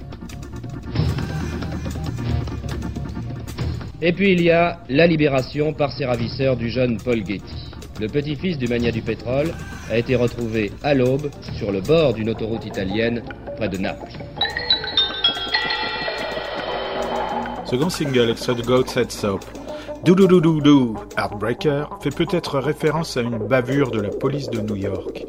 Et 4.02 4.12
puis 4.12 4.32
il 4.32 4.42
y 4.42 4.50
a 4.50 4.80
la 4.88 5.06
libération 5.06 5.72
par 5.72 5.92
ses 5.92 6.06
ravisseurs 6.06 6.56
du 6.56 6.70
jeune 6.70 6.96
Paul 6.96 7.24
Getty. 7.24 7.70
Le 8.00 8.08
petit-fils 8.08 8.58
du 8.58 8.66
mania 8.66 8.90
du 8.90 9.00
pétrole 9.00 9.52
a 9.92 9.96
été 9.96 10.16
retrouvé 10.16 10.72
à 10.82 10.92
l'aube 10.94 11.30
sur 11.56 11.70
le 11.70 11.80
bord 11.80 12.14
d'une 12.14 12.30
autoroute 12.30 12.66
italienne 12.66 13.22
près 13.56 13.68
de 13.68 13.78
Naples. 13.78 14.10
Second 17.64 17.90
single 17.90 18.34
de 18.34 18.98
Head 18.98 19.12
Soap. 19.12 19.57
Doudoudoudou 20.04 20.94
Heartbreaker 21.16 21.98
fait 22.00 22.14
peut-être 22.14 22.58
référence 22.58 23.16
à 23.16 23.20
une 23.20 23.38
bavure 23.38 23.90
de 23.90 24.00
la 24.00 24.10
police 24.10 24.48
de 24.48 24.60
New 24.60 24.76
York 24.76 25.24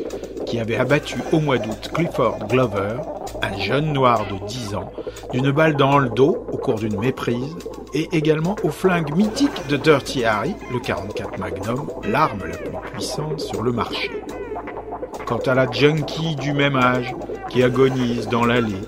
qui 0.46 0.60
avait 0.60 0.78
abattu 0.78 1.20
au 1.32 1.40
mois 1.40 1.58
d'août 1.58 1.90
Clifford 1.94 2.40
Glover, 2.48 2.98
un 3.42 3.60
jeune 3.60 3.94
noir 3.94 4.26
de 4.28 4.46
10 4.48 4.76
ans, 4.76 4.92
d'une 5.32 5.52
balle 5.52 5.76
dans 5.76 5.98
le 5.98 6.10
dos 6.10 6.46
au 6.52 6.58
cours 6.58 6.76
d'une 6.76 7.00
méprise 7.00 7.56
et 7.94 8.08
également 8.12 8.56
au 8.64 8.70
flingue 8.70 9.16
mythique 9.16 9.68
de 9.70 9.78
Dirty 9.78 10.24
Harry, 10.24 10.56
le 10.72 10.80
44 10.80 11.40
Magnum, 11.40 11.88
l'arme 12.08 12.44
la 12.46 12.58
plus 12.58 12.92
puissante 12.92 13.40
sur 13.40 13.64
le 13.64 13.72
marché. 13.72 14.12
Quant 15.26 15.40
à 15.46 15.56
la 15.56 15.70
junkie 15.70 16.36
du 16.36 16.54
même 16.54 16.76
âge 16.76 17.16
qui 17.50 17.64
agonise 17.64 18.28
dans 18.30 18.46
l'allée, 18.46 18.82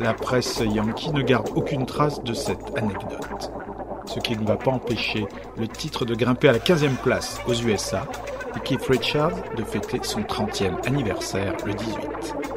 la 0.00 0.14
presse 0.14 0.60
yankee 0.60 1.10
ne 1.12 1.22
garde 1.22 1.48
aucune 1.54 1.86
trace 1.86 2.22
de 2.22 2.34
cette 2.34 2.76
anecdote 2.76 3.50
ce 4.06 4.20
qui 4.20 4.36
ne 4.36 4.46
va 4.46 4.56
pas 4.56 4.70
empêcher 4.70 5.26
le 5.56 5.68
titre 5.68 6.04
de 6.04 6.14
grimper 6.14 6.48
à 6.48 6.52
la 6.52 6.58
15e 6.58 6.96
place 6.96 7.38
aux 7.46 7.54
USA 7.54 8.06
et 8.56 8.60
Keith 8.60 8.86
Richards 8.86 9.54
de 9.56 9.64
fêter 9.64 10.00
son 10.02 10.20
30e 10.20 10.86
anniversaire 10.86 11.54
le 11.66 11.74
18. 11.74 12.55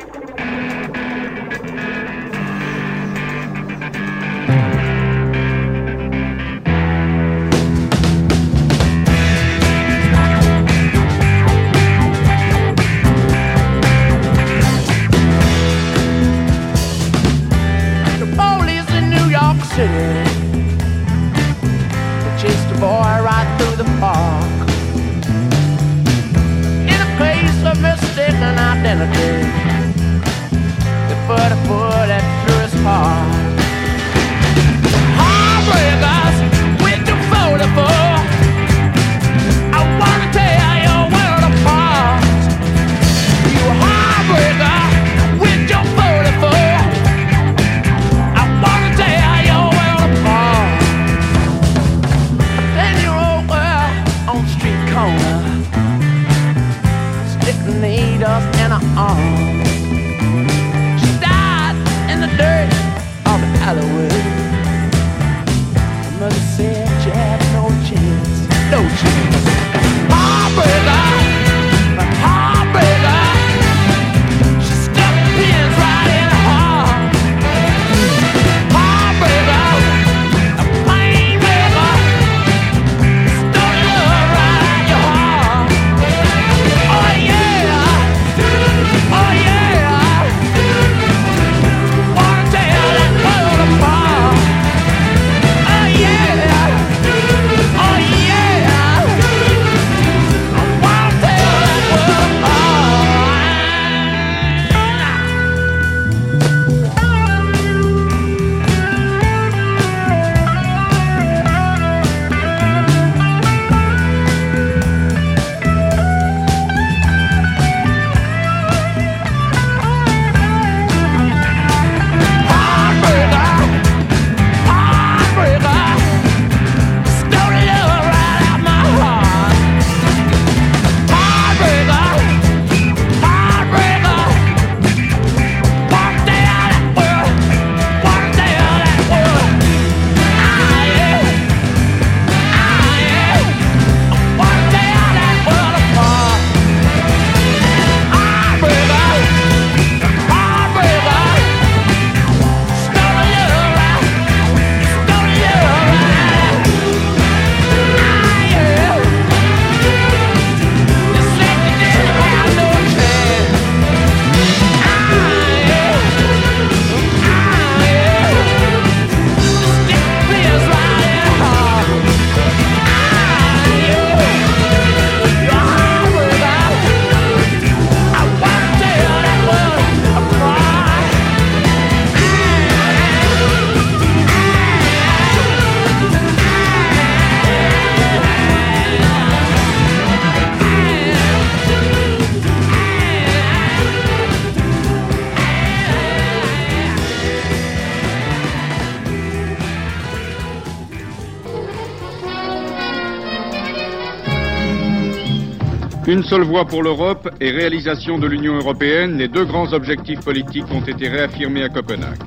Une 206.09 206.23
seule 206.23 206.41
voie 206.41 206.65
pour 206.65 206.81
l'Europe 206.81 207.29
et 207.39 207.51
réalisation 207.51 208.17
de 208.17 208.25
l'Union 208.25 208.55
européenne, 208.55 209.19
les 209.19 209.27
deux 209.27 209.45
grands 209.45 209.71
objectifs 209.73 210.21
politiques 210.21 210.65
ont 210.71 210.81
été 210.81 211.07
réaffirmés 211.07 211.61
à 211.61 211.69
Copenhague. 211.69 212.17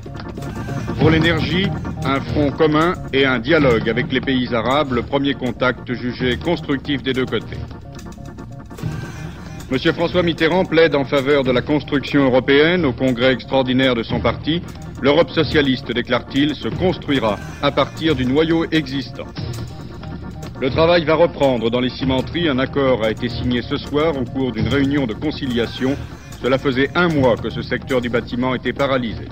Pour 0.99 1.09
l'énergie, 1.09 1.67
un 2.05 2.21
front 2.21 2.49
commun 2.49 2.93
et 3.11 3.25
un 3.25 3.39
dialogue 3.39 3.89
avec 3.89 4.09
les 4.13 4.21
pays 4.21 4.55
arabes, 4.55 4.93
le 4.93 5.01
premier 5.01 5.33
contact 5.33 5.91
jugé 5.91 6.37
constructif 6.37 7.03
des 7.03 7.11
deux 7.11 7.25
côtés. 7.25 7.57
M. 9.69 9.77
François 9.93 10.23
Mitterrand 10.23 10.63
plaide 10.63 10.95
en 10.95 11.03
faveur 11.03 11.43
de 11.43 11.51
la 11.51 11.61
construction 11.61 12.23
européenne 12.23 12.85
au 12.85 12.93
congrès 12.93 13.33
extraordinaire 13.33 13.95
de 13.95 14.03
son 14.03 14.21
parti. 14.21 14.61
L'Europe 15.01 15.31
socialiste, 15.31 15.91
déclare-t-il, 15.91 16.55
se 16.55 16.69
construira 16.69 17.37
à 17.61 17.71
partir 17.71 18.15
du 18.15 18.25
noyau 18.25 18.65
existant. 18.71 19.27
Le 20.63 20.69
travail 20.69 21.03
va 21.03 21.15
reprendre 21.15 21.69
dans 21.69 21.81
les 21.81 21.89
cimenteries. 21.89 22.47
Un 22.47 22.57
accord 22.57 23.03
a 23.03 23.11
été 23.11 23.27
signé 23.27 23.61
ce 23.61 23.75
soir 23.75 24.15
au 24.15 24.23
cours 24.23 24.53
d'une 24.53 24.69
réunion 24.69 25.05
de 25.05 25.13
conciliation. 25.13 25.97
Cela 26.41 26.57
faisait 26.57 26.89
un 26.95 27.09
mois 27.09 27.35
que 27.35 27.49
ce 27.49 27.61
secteur 27.61 27.99
du 27.99 28.07
bâtiment 28.07 28.55
était 28.55 28.71
paralysé. 28.71 29.25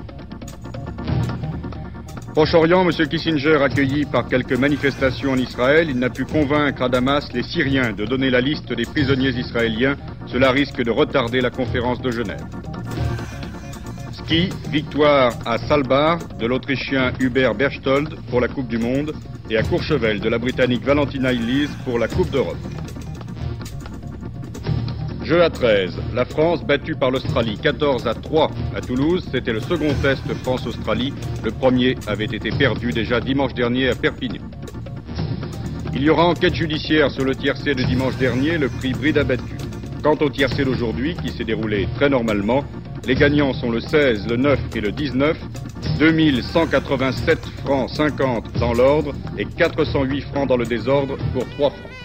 Proche-Orient, 2.34 2.82
M. 2.82 3.08
Kissinger 3.08 3.64
accueilli 3.64 4.04
par 4.04 4.28
quelques 4.28 4.60
manifestations 4.60 5.32
en 5.32 5.38
Israël, 5.38 5.88
il 5.90 6.00
n'a 6.00 6.10
pu 6.10 6.26
convaincre 6.26 6.82
à 6.82 6.90
Damas 6.90 7.32
les 7.32 7.44
Syriens 7.44 7.94
de 7.94 8.06
donner 8.06 8.30
la 8.30 8.42
liste 8.42 8.74
des 8.74 8.84
prisonniers 8.84 9.30
israéliens. 9.30 9.96
Cela 10.28 10.52
risque 10.52 10.84
de 10.84 10.92
retarder 10.92 11.40
la 11.40 11.50
conférence 11.50 12.02
de 12.02 12.12
Genève. 12.12 12.44
Ski, 14.26 14.50
victoire 14.70 15.34
à 15.46 15.58
Salbar 15.58 16.20
de 16.40 16.46
l'Autrichien 16.46 17.14
Hubert 17.20 17.56
Berchtold 17.56 18.16
pour 18.30 18.42
la 18.42 18.48
Coupe 18.48 18.68
du 18.68 18.78
Monde 18.78 19.14
et 19.50 19.58
à 19.58 19.64
Courchevel 19.64 20.20
de 20.20 20.30
la 20.30 20.38
Britannique 20.38 20.84
Valentina 20.84 21.32
Illies 21.32 21.70
pour 21.86 22.00
la 22.00 22.08
Coupe 22.08 22.30
d'Europe. 22.30 22.58
Jeu 25.24 25.42
à 25.42 25.50
13. 25.50 25.98
La 26.14 26.26
France 26.26 26.64
battue 26.64 26.96
par 26.96 27.12
l'Australie 27.12 27.58
14 27.62 28.08
à 28.08 28.14
3 28.14 28.52
à 28.76 28.82
Toulouse. 28.82 29.28
C'était 29.32 29.54
le 29.54 29.60
second 29.60 29.94
test 30.02 30.24
France-Australie. 30.44 31.14
Le 31.44 31.52
premier 31.52 31.96
avait 32.08 32.26
été 32.26 32.50
perdu 32.50 32.92
déjà 32.92 33.20
dimanche 33.20 33.54
dernier 33.54 33.90
à 33.90 33.96
Perpignan. 33.96 34.42
Il 35.94 36.04
y 36.04 36.10
aura 36.10 36.26
enquête 36.26 36.56
judiciaire 36.56 37.12
sur 37.12 37.24
le 37.24 37.36
tiercé 37.36 37.76
de 37.76 37.84
dimanche 37.84 38.18
dernier, 38.18 38.58
le 38.58 38.70
prix 38.70 38.94
Bride 38.94 39.20
abattu. 39.20 39.56
Quant 40.04 40.18
au 40.20 40.30
tiercé 40.30 40.66
d'aujourd'hui, 40.66 41.16
qui 41.16 41.30
s'est 41.30 41.44
déroulé 41.44 41.88
très 41.96 42.10
normalement, 42.10 42.64
les 43.06 43.16
gagnants 43.16 43.54
sont 43.54 43.72
le 43.72 43.80
16, 43.80 44.28
le 44.28 44.38
9 44.38 44.60
et 44.76 44.82
le 44.82 44.92
19. 44.92 45.38
2187 46.00 47.40
francs 47.64 47.90
50 47.90 48.54
dans 48.60 48.74
l'ordre 48.74 49.14
et 49.38 49.46
408 49.46 50.22
francs 50.22 50.48
dans 50.48 50.58
le 50.58 50.66
désordre 50.66 51.18
pour 51.34 51.48
3 51.50 51.70
francs. 51.70 52.01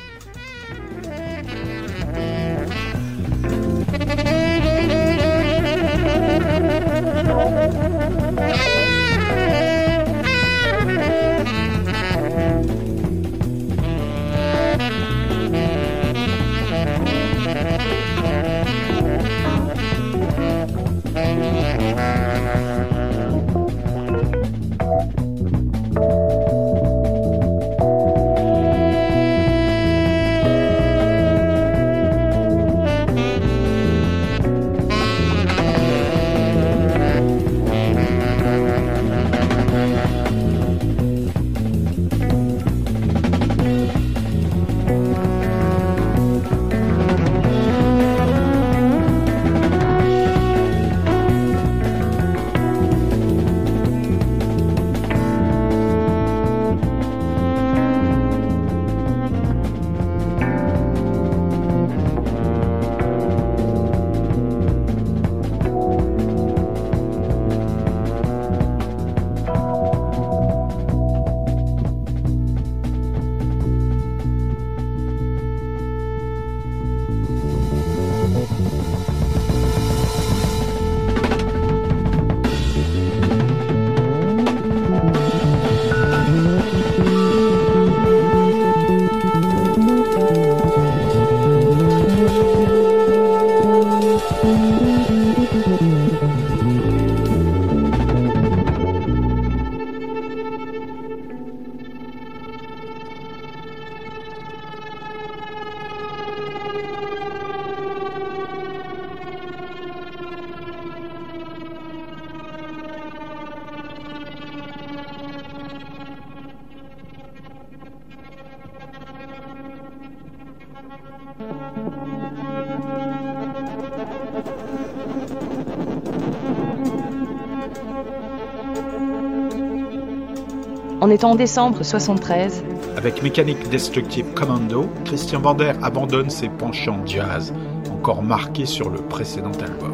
On 131.09 131.11
est 131.11 131.23
en 131.23 131.37
décembre 131.37 131.85
73. 131.85 132.64
Avec 132.97 133.23
Mécanique 133.23 133.69
Destructive 133.69 134.27
Commando, 134.35 134.88
Christian 135.05 135.38
Vander 135.38 135.75
abandonne 135.81 136.31
ses 136.31 136.49
penchants 136.49 137.07
jazz, 137.07 137.55
encore 137.92 138.25
marqués 138.25 138.66
sur 138.66 138.90
le 138.90 138.99
précédent 138.99 139.53
album, 139.53 139.92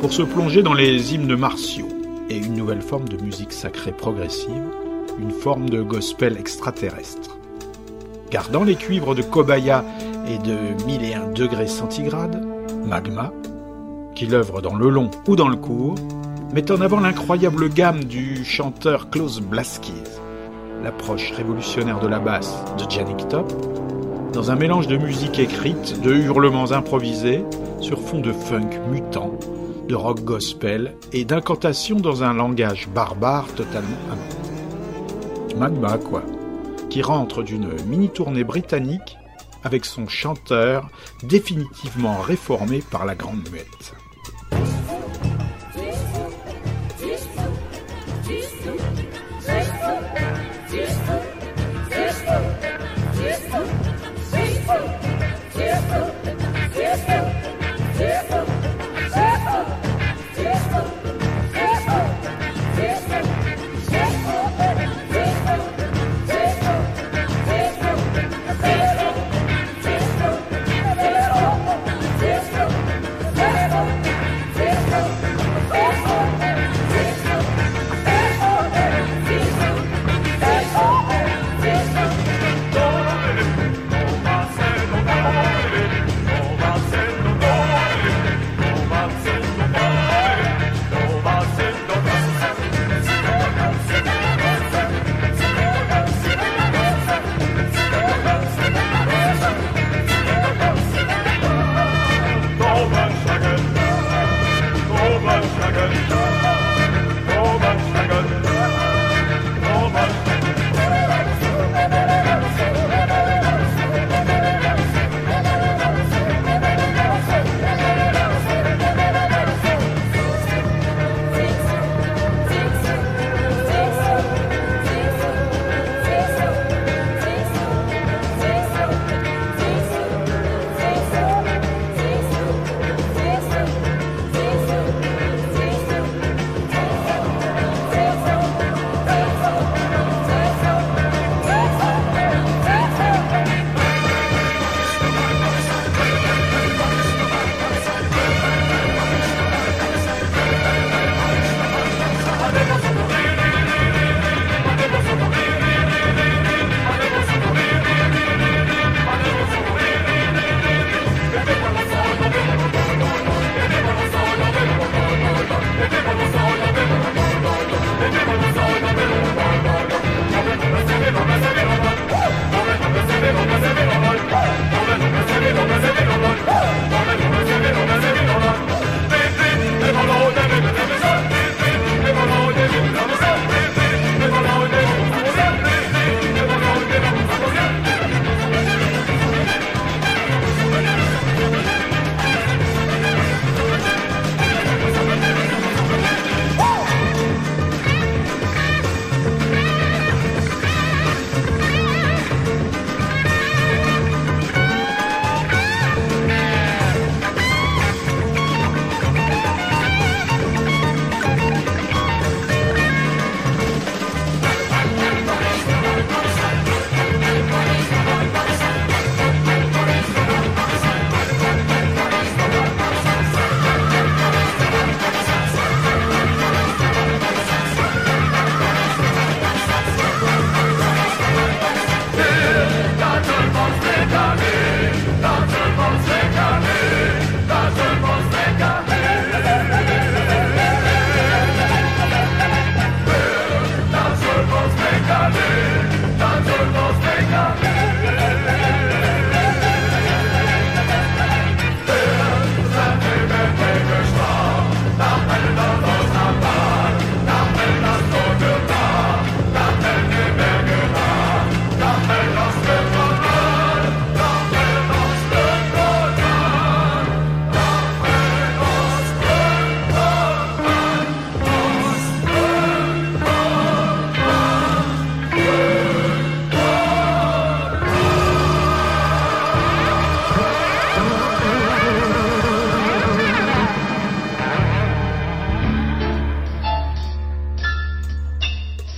pour 0.00 0.10
se 0.10 0.22
plonger 0.22 0.62
dans 0.62 0.72
les 0.72 1.12
hymnes 1.12 1.36
martiaux 1.36 1.90
et 2.30 2.38
une 2.38 2.54
nouvelle 2.54 2.80
forme 2.80 3.06
de 3.06 3.22
musique 3.22 3.52
sacrée 3.52 3.92
progressive, 3.92 4.64
une 5.20 5.30
forme 5.30 5.68
de 5.68 5.82
gospel 5.82 6.38
extraterrestre. 6.38 7.36
Gardant 8.30 8.64
les 8.64 8.76
cuivres 8.76 9.14
de 9.14 9.20
Kobaya 9.20 9.84
et 10.26 10.38
de 10.38 10.56
1001 10.86 11.32
degrés 11.32 11.68
centigrades, 11.68 12.42
Magma, 12.86 13.30
qu'il 14.14 14.34
œuvre 14.34 14.62
dans 14.62 14.74
le 14.74 14.88
long 14.88 15.10
ou 15.28 15.36
dans 15.36 15.48
le 15.48 15.56
court, 15.56 15.96
met 16.52 16.70
en 16.70 16.82
avant 16.82 17.00
l'incroyable 17.00 17.70
gamme 17.70 18.04
du 18.04 18.44
chanteur 18.44 19.08
Klaus 19.08 19.40
Blaskies, 19.40 19.92
l'approche 20.82 21.32
révolutionnaire 21.32 21.98
de 21.98 22.08
la 22.08 22.18
basse 22.18 22.54
de 22.76 22.90
Janik 22.90 23.26
Top, 23.28 23.50
dans 24.34 24.50
un 24.50 24.56
mélange 24.56 24.86
de 24.86 24.98
musique 24.98 25.38
écrite, 25.38 26.00
de 26.02 26.12
hurlements 26.12 26.72
improvisés, 26.72 27.42
sur 27.80 27.98
fond 28.00 28.20
de 28.20 28.32
funk 28.32 28.68
mutant, 28.90 29.32
de 29.88 29.94
rock 29.94 30.20
gospel 30.24 30.94
et 31.12 31.24
d'incantations 31.24 32.00
dans 32.00 32.22
un 32.22 32.34
langage 32.34 32.86
barbare 32.88 33.46
totalement 33.56 33.88
inventé. 34.10 35.56
Magma, 35.56 35.96
quoi, 35.96 36.22
qui 36.90 37.00
rentre 37.00 37.42
d'une 37.42 37.70
mini-tournée 37.86 38.44
britannique 38.44 39.16
avec 39.64 39.86
son 39.86 40.06
chanteur 40.06 40.90
définitivement 41.22 42.20
réformé 42.20 42.82
par 42.90 43.06
la 43.06 43.14
Grande 43.14 43.48
Muette. 43.50 43.94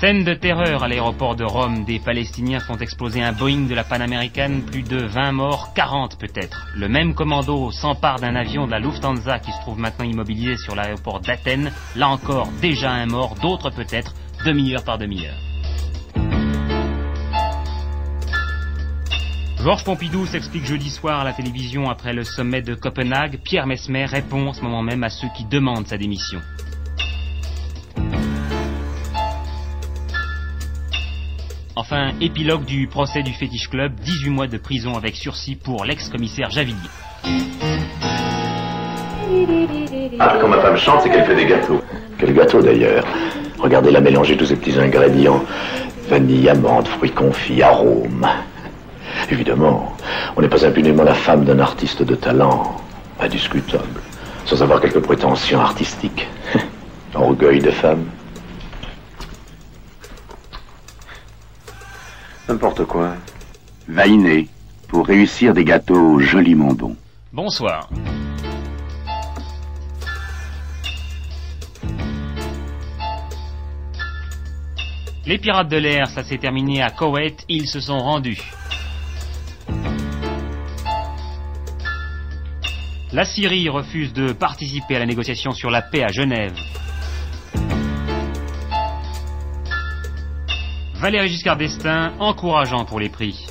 Scène 0.05 0.23
de 0.23 0.35
terreur 0.35 0.83
à 0.83 0.89
l'aéroport 0.89 1.35
de 1.35 1.45
Rome. 1.45 1.87
Des 1.87 1.99
Palestiniens 1.99 2.61
font 2.61 2.77
exploser 2.77 3.23
un 3.23 3.33
Boeing 3.33 3.69
de 3.69 3.75
la 3.75 3.85
Panaméricaine. 3.85 4.61
Plus 4.61 4.83
de 4.83 4.99
20 4.99 5.33
morts, 5.33 5.73
40 5.73 6.19
peut-être. 6.19 6.67
Le 6.77 6.91
même 6.91 7.15
commando 7.15 7.71
s'empare 7.71 8.21
d'un 8.21 8.37
avion 8.37 8.67
de 8.67 8.71
la 8.71 8.81
Lufthansa 8.81 9.39
qui 9.39 9.51
se 9.51 9.61
trouve 9.63 9.79
maintenant 9.79 10.05
immobilisé 10.05 10.59
sur 10.59 10.75
l'aéroport 10.75 11.21
d'Athènes. 11.21 11.73
Là 11.97 12.11
encore, 12.11 12.49
déjà 12.61 12.91
un 12.91 13.07
mort, 13.07 13.35
d'autres 13.41 13.71
peut-être, 13.71 14.13
demi-heure 14.45 14.85
par 14.85 14.99
demi-heure. 14.99 15.39
Georges 19.63 19.85
Pompidou 19.85 20.27
s'explique 20.27 20.67
jeudi 20.67 20.91
soir 20.91 21.21
à 21.21 21.25
la 21.25 21.33
télévision 21.33 21.89
après 21.89 22.13
le 22.13 22.25
sommet 22.25 22.61
de 22.61 22.75
Copenhague. 22.75 23.41
Pierre 23.43 23.67
Mesmer 23.67 24.05
répond 24.05 24.49
en 24.49 24.53
ce 24.53 24.61
moment 24.61 24.83
même 24.83 25.03
à 25.03 25.09
ceux 25.09 25.29
qui 25.35 25.47
demandent 25.47 25.87
sa 25.87 25.97
démission. 25.97 26.43
Enfin, 31.77 32.13
épilogue 32.21 32.65
du 32.65 32.87
procès 32.87 33.25
du 33.25 33.33
Fétiche 33.33 33.69
Club, 33.69 33.95
18 33.97 34.31
mois 34.31 34.47
de 34.47 34.59
prison 34.59 34.97
avec 34.97 35.17
sursis 35.17 35.57
pour 35.57 35.85
l'ex-commissaire 35.85 36.49
Javillier. 36.51 36.79
Ah, 40.21 40.39
quand 40.41 40.47
ma 40.47 40.61
femme 40.61 40.77
chante, 40.77 41.01
c'est 41.03 41.11
qu'elle 41.11 41.25
fait 41.25 41.35
des 41.35 41.47
gâteaux. 41.47 41.83
Quel 42.17 42.33
gâteau 42.33 42.63
d'ailleurs 42.63 43.05
Regardez-la 43.59 44.01
mélanger 44.01 44.37
tous 44.37 44.47
ces 44.47 44.57
petits 44.57 44.79
ingrédients. 44.79 45.43
Vanille, 46.09 46.49
amande, 46.49 46.87
fruits 46.87 47.11
confits, 47.11 47.61
arômes. 47.61 48.29
Évidemment, 49.29 49.97
on 50.37 50.43
n'est 50.43 50.49
pas 50.49 50.65
impunément 50.65 51.03
la 51.03 51.15
femme 51.15 51.45
d'un 51.45 51.59
artiste 51.59 52.05
de 52.05 52.15
talent. 52.15 52.77
Indiscutable. 53.19 54.01
Sans 54.45 54.63
avoir 54.63 54.81
quelques 54.81 55.03
prétentions 55.03 55.59
artistiques. 55.61 56.29
Orgueil 57.15 57.59
de 57.59 57.71
femme. 57.73 58.05
N'importe 62.49 62.85
quoi. 62.85 63.15
Vainer 63.89 64.49
pour 64.89 65.07
réussir 65.07 65.55
des 65.55 65.65
gâteaux 65.65 66.19
joliment 66.21 66.73
bons. 66.73 66.97
Bonsoir. 67.33 67.89
Les 75.27 75.39
pirates 75.39 75.71
de 75.71 75.79
l'air, 75.79 76.07
ça 76.09 76.23
s'est 76.23 76.37
terminé 76.37 76.83
à 76.83 76.91
Koweït, 76.91 77.45
ils 77.49 77.67
se 77.67 77.81
sont 77.81 77.99
rendus. 77.99 78.43
La 83.11 83.25
Syrie 83.25 83.71
refuse 83.71 84.13
de 84.13 84.33
participer 84.33 84.97
à 84.97 84.99
la 84.99 85.07
négociation 85.07 85.53
sur 85.53 85.71
la 85.71 85.81
paix 85.81 86.03
à 86.03 86.09
Genève. 86.09 86.55
Valéry 91.05 91.29
Giscard 91.29 91.59
d'Estaing, 91.59 92.13
encourageant 92.19 92.87
pour 92.87 92.99
les 92.99 93.11
prix. 93.11 93.47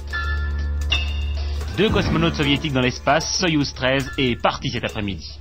Deux 1.77 1.87
cosmonautes 1.87 2.33
soviétiques 2.33 2.73
dans 2.73 2.81
l'espace, 2.81 3.37
Soyuz 3.37 3.75
13, 3.75 4.13
est 4.17 4.41
parti 4.41 4.71
cet 4.71 4.83
après-midi. 4.83 5.39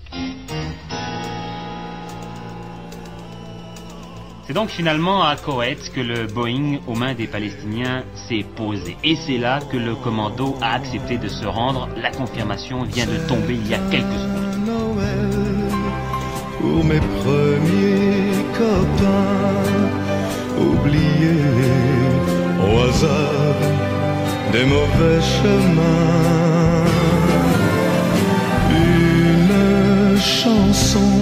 C'est 4.47 4.53
donc 4.53 4.69
finalement 4.69 5.25
à 5.25 5.37
Koweït 5.37 5.91
que 5.95 6.03
le 6.03 6.27
Boeing 6.27 6.81
aux 6.87 6.95
mains 6.95 7.15
des 7.15 7.29
Palestiniens 7.29 8.05
s'est 8.15 8.45
posé. 8.57 8.99
Et 9.03 9.17
c'est 9.17 9.39
là 9.39 9.61
que 9.61 9.79
le 9.79 9.95
commando 9.95 10.55
a 10.61 10.75
accepté 10.75 11.17
de 11.17 11.29
se 11.29 11.47
rendre. 11.47 11.89
La 11.97 12.11
confirmation 12.11 12.83
vient 12.83 13.07
de 13.07 13.27
tomber 13.27 13.55
il 13.55 13.67
y 13.67 13.73
a 13.73 13.79
quelques 13.91 14.13
secondes. 14.13 14.53
Au 22.73 22.79
hasard 22.89 23.61
des 24.53 24.65
mauvais 24.65 25.21
chemins. 25.21 26.85
Une 28.71 30.19
chanson 30.19 31.13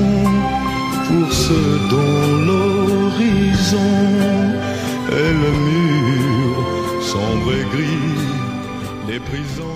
pour 1.06 1.32
ceux 1.32 1.78
dont 1.90 2.26
l'horizon 2.46 3.96
est 5.22 5.34
le 5.44 5.52
mur 5.66 6.56
sombre 7.02 7.52
et 7.60 7.66
gris 7.74 8.18
des 9.08 9.20
prisons. 9.20 9.69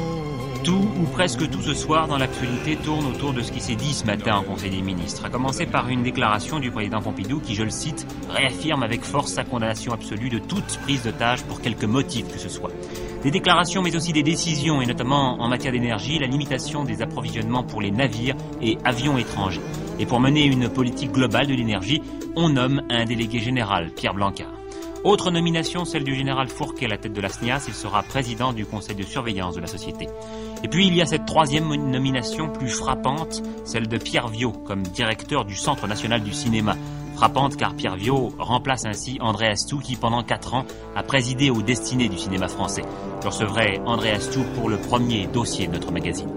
Tout 0.64 0.88
ou 0.98 1.04
presque 1.12 1.50
tout 1.50 1.60
ce 1.60 1.74
soir 1.74 2.08
dans 2.08 2.16
l'actualité 2.16 2.76
tourne 2.76 3.04
autour 3.04 3.34
de 3.34 3.42
ce 3.42 3.52
qui 3.52 3.60
s'est 3.60 3.74
dit 3.74 3.92
ce 3.92 4.06
matin 4.06 4.36
en 4.36 4.42
Conseil 4.42 4.70
des 4.70 4.80
ministres, 4.80 5.22
à 5.26 5.28
commencer 5.28 5.66
par 5.66 5.90
une 5.90 6.02
déclaration 6.02 6.58
du 6.58 6.70
président 6.70 7.02
Pompidou 7.02 7.38
qui, 7.38 7.54
je 7.54 7.64
le 7.64 7.70
cite, 7.70 8.06
réaffirme 8.30 8.82
avec 8.82 9.04
force 9.04 9.30
sa 9.30 9.44
condamnation 9.44 9.92
absolue 9.92 10.30
de 10.30 10.38
toute 10.38 10.78
prise 10.78 11.02
d'otage 11.02 11.42
pour 11.42 11.60
quelque 11.60 11.84
motif 11.84 12.32
que 12.32 12.38
ce 12.38 12.48
soit. 12.48 12.70
Des 13.22 13.30
déclarations 13.30 13.82
mais 13.82 13.94
aussi 13.94 14.14
des 14.14 14.22
décisions, 14.22 14.80
et 14.80 14.86
notamment 14.86 15.38
en 15.38 15.48
matière 15.48 15.72
d'énergie, 15.72 16.18
la 16.18 16.28
limitation 16.28 16.84
des 16.84 17.02
approvisionnements 17.02 17.62
pour 17.62 17.82
les 17.82 17.90
navires 17.90 18.36
et 18.62 18.78
avions 18.86 19.18
étrangers. 19.18 19.60
Et 19.98 20.06
pour 20.06 20.18
mener 20.18 20.46
une 20.46 20.70
politique 20.70 21.12
globale 21.12 21.46
de 21.46 21.54
l'énergie, 21.54 22.00
on 22.36 22.48
nomme 22.48 22.80
un 22.88 23.04
délégué 23.04 23.38
général, 23.38 23.90
Pierre 23.90 24.14
Blancard. 24.14 24.54
Autre 25.04 25.30
nomination, 25.30 25.84
celle 25.84 26.02
du 26.02 26.14
général 26.14 26.48
Fourquet 26.48 26.86
à 26.86 26.88
la 26.88 26.96
tête 26.96 27.12
de 27.12 27.20
la 27.20 27.28
SNIAS, 27.28 27.66
il 27.68 27.74
sera 27.74 28.02
président 28.02 28.54
du 28.54 28.64
conseil 28.64 28.96
de 28.96 29.02
surveillance 29.02 29.54
de 29.54 29.60
la 29.60 29.66
société. 29.66 30.08
Et 30.64 30.68
puis 30.68 30.86
il 30.86 30.96
y 30.96 31.02
a 31.02 31.06
cette 31.06 31.26
troisième 31.26 31.68
nomination 31.68 32.48
plus 32.48 32.70
frappante, 32.70 33.42
celle 33.64 33.86
de 33.86 33.98
Pierre 33.98 34.28
Viau 34.28 34.50
comme 34.50 34.82
directeur 34.82 35.44
du 35.44 35.54
Centre 35.54 35.86
national 35.86 36.22
du 36.22 36.32
cinéma. 36.32 36.74
Frappante 37.16 37.58
car 37.58 37.76
Pierre 37.76 37.96
Viau 37.96 38.32
remplace 38.38 38.86
ainsi 38.86 39.18
André 39.20 39.48
Astou 39.48 39.78
qui 39.78 39.96
pendant 39.96 40.22
quatre 40.22 40.54
ans 40.54 40.64
a 40.96 41.02
présidé 41.02 41.50
aux 41.50 41.60
destinées 41.60 42.08
du 42.08 42.16
cinéma 42.16 42.48
français. 42.48 42.80
Je 43.22 43.28
recevrai 43.28 43.78
André 43.84 44.12
Astou 44.12 44.42
pour 44.54 44.70
le 44.70 44.78
premier 44.78 45.26
dossier 45.26 45.66
de 45.66 45.72
notre 45.72 45.92
magazine. 45.92 46.32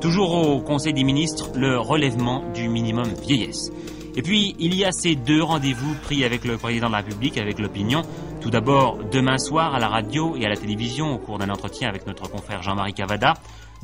Toujours 0.00 0.34
au 0.34 0.60
Conseil 0.60 0.92
des 0.92 1.04
ministres, 1.04 1.50
le 1.54 1.78
relèvement 1.78 2.42
du 2.52 2.68
minimum 2.68 3.06
vieillesse. 3.22 3.70
Et 4.16 4.22
puis, 4.22 4.56
il 4.58 4.74
y 4.74 4.84
a 4.84 4.90
ces 4.90 5.14
deux 5.14 5.42
rendez-vous 5.42 5.94
pris 6.02 6.24
avec 6.24 6.44
le 6.44 6.56
président 6.56 6.88
de 6.88 6.92
la 6.92 6.98
République, 6.98 7.38
avec 7.38 7.60
l'opinion. 7.60 8.02
Tout 8.40 8.50
d'abord, 8.50 8.98
demain 9.12 9.38
soir 9.38 9.74
à 9.74 9.78
la 9.78 9.86
radio 9.86 10.34
et 10.36 10.44
à 10.44 10.48
la 10.48 10.56
télévision, 10.56 11.14
au 11.14 11.18
cours 11.18 11.38
d'un 11.38 11.50
entretien 11.50 11.88
avec 11.88 12.06
notre 12.06 12.28
confrère 12.28 12.62
Jean-Marie 12.62 12.94
Cavada. 12.94 13.34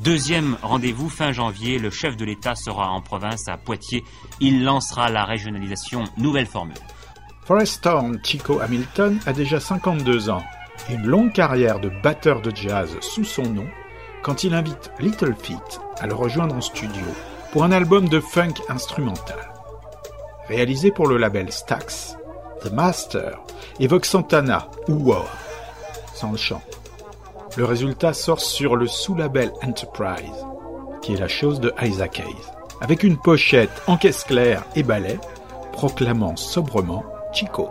Deuxième 0.01 0.57
rendez-vous, 0.61 1.07
fin 1.07 1.31
janvier, 1.31 1.79
le 1.79 1.89
chef 1.89 2.17
de 2.17 2.25
l'État 2.25 2.53
sera 2.55 2.89
en 2.89 3.01
province 3.01 3.47
à 3.47 3.55
Poitiers. 3.55 4.03
Il 4.41 4.65
lancera 4.65 5.09
la 5.09 5.23
régionalisation 5.23 6.03
nouvelle 6.17 6.47
formule. 6.47 6.75
Forrest 7.45 7.81
Thorne 7.83 8.19
Chico 8.21 8.59
Hamilton 8.59 9.19
a 9.25 9.31
déjà 9.31 9.59
52 9.59 10.29
ans 10.29 10.43
et 10.89 10.95
une 10.95 11.05
longue 11.05 11.31
carrière 11.31 11.79
de 11.79 11.89
batteur 12.03 12.41
de 12.41 12.53
jazz 12.53 12.97
sous 12.99 13.23
son 13.23 13.43
nom 13.43 13.67
quand 14.21 14.43
il 14.43 14.53
invite 14.53 14.91
Little 14.99 15.35
Feat 15.35 15.79
à 15.99 16.07
le 16.07 16.13
rejoindre 16.13 16.55
en 16.55 16.61
studio 16.61 17.05
pour 17.53 17.63
un 17.63 17.71
album 17.71 18.09
de 18.09 18.19
funk 18.19 18.55
instrumental. 18.67 19.53
Réalisé 20.49 20.91
pour 20.91 21.07
le 21.07 21.17
label 21.17 21.51
Stax, 21.53 22.17
The 22.63 22.71
Master 22.71 23.39
évoque 23.79 24.05
Santana 24.05 24.67
ou 24.89 25.09
War, 25.09 25.25
sans 26.13 26.31
le 26.31 26.37
chant. 26.37 26.61
Le 27.57 27.63
résultat 27.63 28.11
sort 28.11 28.41
sur 28.41 28.75
le 28.75 28.85
sous-label 28.85 29.49
Enterprise, 29.63 30.45
qui 31.01 31.13
est 31.13 31.19
la 31.19 31.29
chose 31.29 31.61
de 31.61 31.73
Isaac 31.81 32.19
Hayes, 32.19 32.51
avec 32.81 33.03
une 33.03 33.17
pochette 33.17 33.81
en 33.87 33.95
caisse 33.95 34.25
claire 34.25 34.65
et 34.75 34.83
balai, 34.83 35.17
proclamant 35.71 36.35
sobrement 36.35 37.05
Chico. 37.31 37.69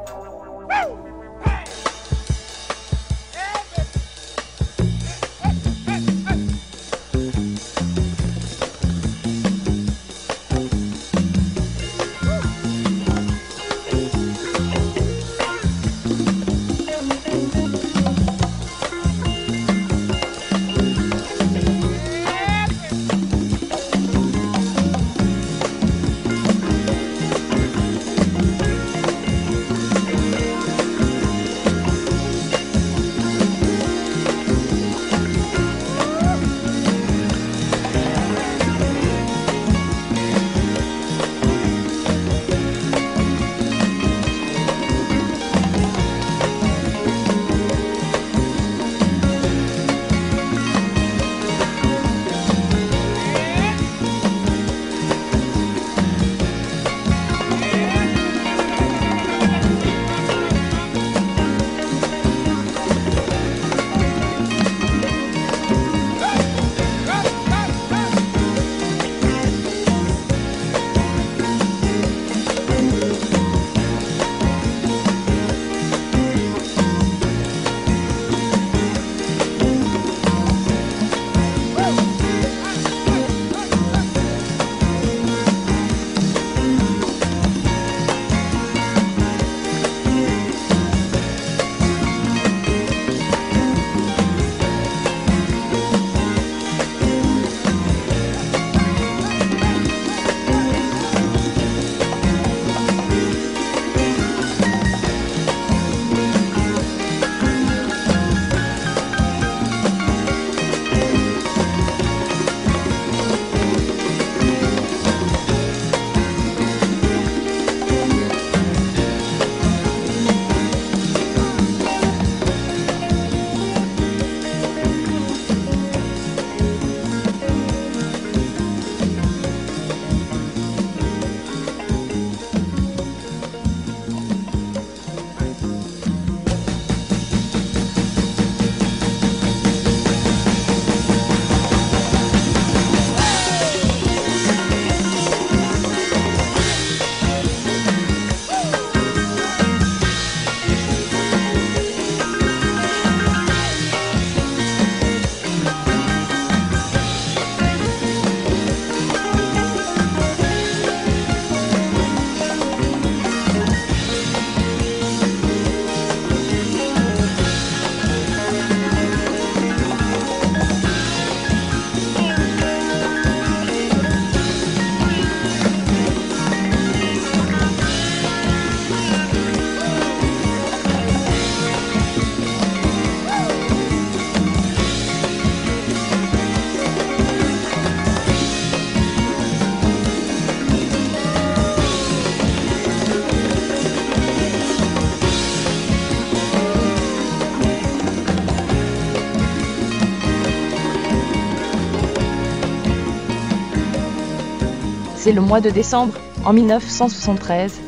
C'est 205.24 205.32
le 205.32 205.40
mois 205.40 205.62
de 205.62 205.70
décembre, 205.70 206.12
en 206.44 206.52
1973. 206.52 207.80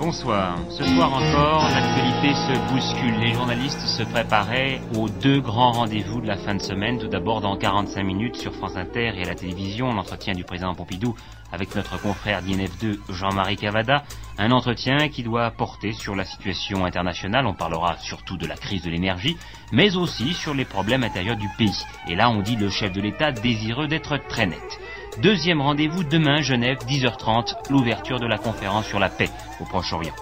Bonsoir. 0.00 0.58
Ce 0.68 0.82
soir 0.82 1.14
encore, 1.14 1.62
l'actualité 1.70 2.34
se 2.34 2.72
bouscule. 2.72 3.20
Les 3.20 3.34
journalistes 3.34 3.86
se 3.86 4.02
préparaient 4.02 4.80
aux 4.98 5.08
deux 5.08 5.40
grands 5.40 5.70
rendez-vous 5.70 6.20
de 6.20 6.26
la 6.26 6.36
fin 6.36 6.56
de 6.56 6.60
semaine. 6.60 6.98
Tout 6.98 7.06
d'abord, 7.06 7.40
dans 7.40 7.56
45 7.56 8.02
minutes 8.02 8.34
sur 8.34 8.52
France 8.52 8.74
Inter 8.74 9.12
et 9.16 9.22
à 9.22 9.28
la 9.28 9.36
télévision, 9.36 9.94
l'entretien 9.94 10.32
du 10.32 10.42
président 10.42 10.74
Pompidou 10.74 11.14
avec 11.52 11.76
notre 11.76 12.00
confrère 12.00 12.42
d'INF2 12.42 12.98
Jean-Marie 13.10 13.56
Cavada. 13.56 14.02
Un 14.36 14.50
entretien 14.50 15.08
qui 15.08 15.22
doit 15.22 15.52
porter 15.52 15.92
sur 15.92 16.16
la 16.16 16.24
situation 16.24 16.84
internationale. 16.84 17.46
On 17.46 17.54
parlera 17.54 17.96
surtout 17.98 18.36
de 18.36 18.46
la 18.48 18.56
crise 18.56 18.82
de 18.82 18.90
l'énergie, 18.90 19.36
mais 19.70 19.94
aussi 19.96 20.32
sur 20.34 20.52
les 20.52 20.64
problèmes 20.64 21.04
intérieurs 21.04 21.36
du 21.36 21.48
pays. 21.56 21.84
Et 22.08 22.16
là, 22.16 22.28
on 22.28 22.40
dit 22.40 22.56
le 22.56 22.70
chef 22.70 22.90
de 22.90 23.00
l'État 23.00 23.30
désireux 23.30 23.86
d'être 23.86 24.16
très 24.28 24.46
net. 24.46 24.80
Deuxième 25.20 25.60
rendez-vous 25.60 26.04
demain, 26.04 26.40
Genève, 26.40 26.78
10h30, 26.88 27.70
l'ouverture 27.70 28.18
de 28.18 28.26
la 28.26 28.38
conférence 28.38 28.86
sur 28.86 28.98
la 28.98 29.10
paix 29.10 29.28
au 29.60 29.64
Proche-Orient. 29.64 30.14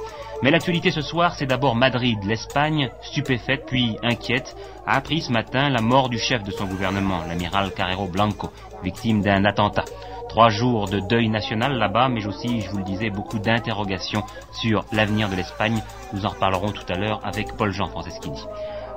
Mais 0.42 0.50
l'actualité 0.50 0.90
ce 0.90 1.00
soir, 1.00 1.34
c'est 1.36 1.46
d'abord 1.46 1.76
Madrid. 1.76 2.18
L'Espagne, 2.24 2.90
stupéfaite 3.02 3.66
puis 3.66 3.96
inquiète, 4.02 4.56
a 4.86 4.96
appris 4.96 5.20
ce 5.20 5.30
matin 5.30 5.68
la 5.68 5.80
mort 5.80 6.08
du 6.08 6.18
chef 6.18 6.42
de 6.42 6.50
son 6.50 6.64
gouvernement, 6.64 7.22
l'amiral 7.28 7.72
Carrero 7.72 8.08
Blanco, 8.08 8.50
victime 8.82 9.22
d'un 9.22 9.44
attentat. 9.44 9.84
Trois 10.28 10.48
jours 10.48 10.88
de 10.88 10.98
deuil 10.98 11.28
national 11.28 11.78
là-bas, 11.78 12.08
mais 12.08 12.26
aussi, 12.26 12.60
je 12.60 12.70
vous 12.70 12.78
le 12.78 12.84
disais, 12.84 13.10
beaucoup 13.10 13.38
d'interrogations 13.38 14.24
sur 14.52 14.84
l'avenir 14.92 15.28
de 15.28 15.36
l'Espagne. 15.36 15.82
Nous 16.12 16.26
en 16.26 16.30
reparlerons 16.30 16.72
tout 16.72 16.92
à 16.92 16.96
l'heure 16.96 17.20
avec 17.22 17.56
Paul-Jean 17.56 17.86
Franceschini. 17.86 18.40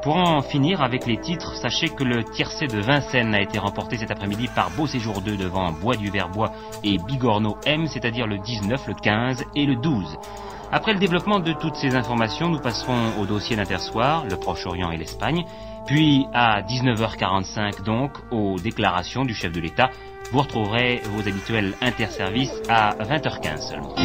Pour 0.03 0.17
en 0.17 0.41
finir 0.41 0.81
avec 0.81 1.05
les 1.05 1.15
titres, 1.15 1.55
sachez 1.55 1.87
que 1.87 2.03
le 2.03 2.25
tiercé 2.25 2.67
de 2.67 2.81
Vincennes 2.81 3.33
a 3.33 3.39
été 3.39 3.57
remporté 3.57 3.95
cet 3.97 4.11
après-midi 4.11 4.49
par 4.53 4.69
Beau 4.71 4.85
Séjour 4.85 5.21
2 5.21 5.37
devant 5.37 5.71
Bois 5.71 5.95
du 5.95 6.09
Verbois 6.09 6.51
et 6.83 6.97
Bigorneau 6.97 7.55
M, 7.65 7.87
c'est-à-dire 7.87 8.27
le 8.27 8.37
19, 8.37 8.85
le 8.85 8.95
15 8.95 9.45
et 9.55 9.65
le 9.65 9.77
12. 9.77 10.17
Après 10.73 10.91
le 10.91 10.99
développement 10.99 11.39
de 11.39 11.53
toutes 11.53 11.77
ces 11.77 11.95
informations, 11.95 12.49
nous 12.49 12.59
passerons 12.59 13.13
au 13.21 13.25
dossier 13.25 13.55
d'Intersoir, 13.55 14.25
le 14.29 14.35
Proche-Orient 14.35 14.91
et 14.91 14.97
l'Espagne, 14.97 15.45
puis 15.85 16.27
à 16.33 16.61
19h45 16.63 17.83
donc 17.83 18.11
aux 18.29 18.59
déclarations 18.59 19.23
du 19.23 19.33
chef 19.33 19.53
de 19.53 19.61
l'État. 19.61 19.89
Vous 20.33 20.39
retrouverez 20.39 21.01
vos 21.05 21.21
habituels 21.21 21.75
interservices 21.79 22.61
à 22.67 22.93
20h15 22.95 23.69
seulement. 23.69 23.95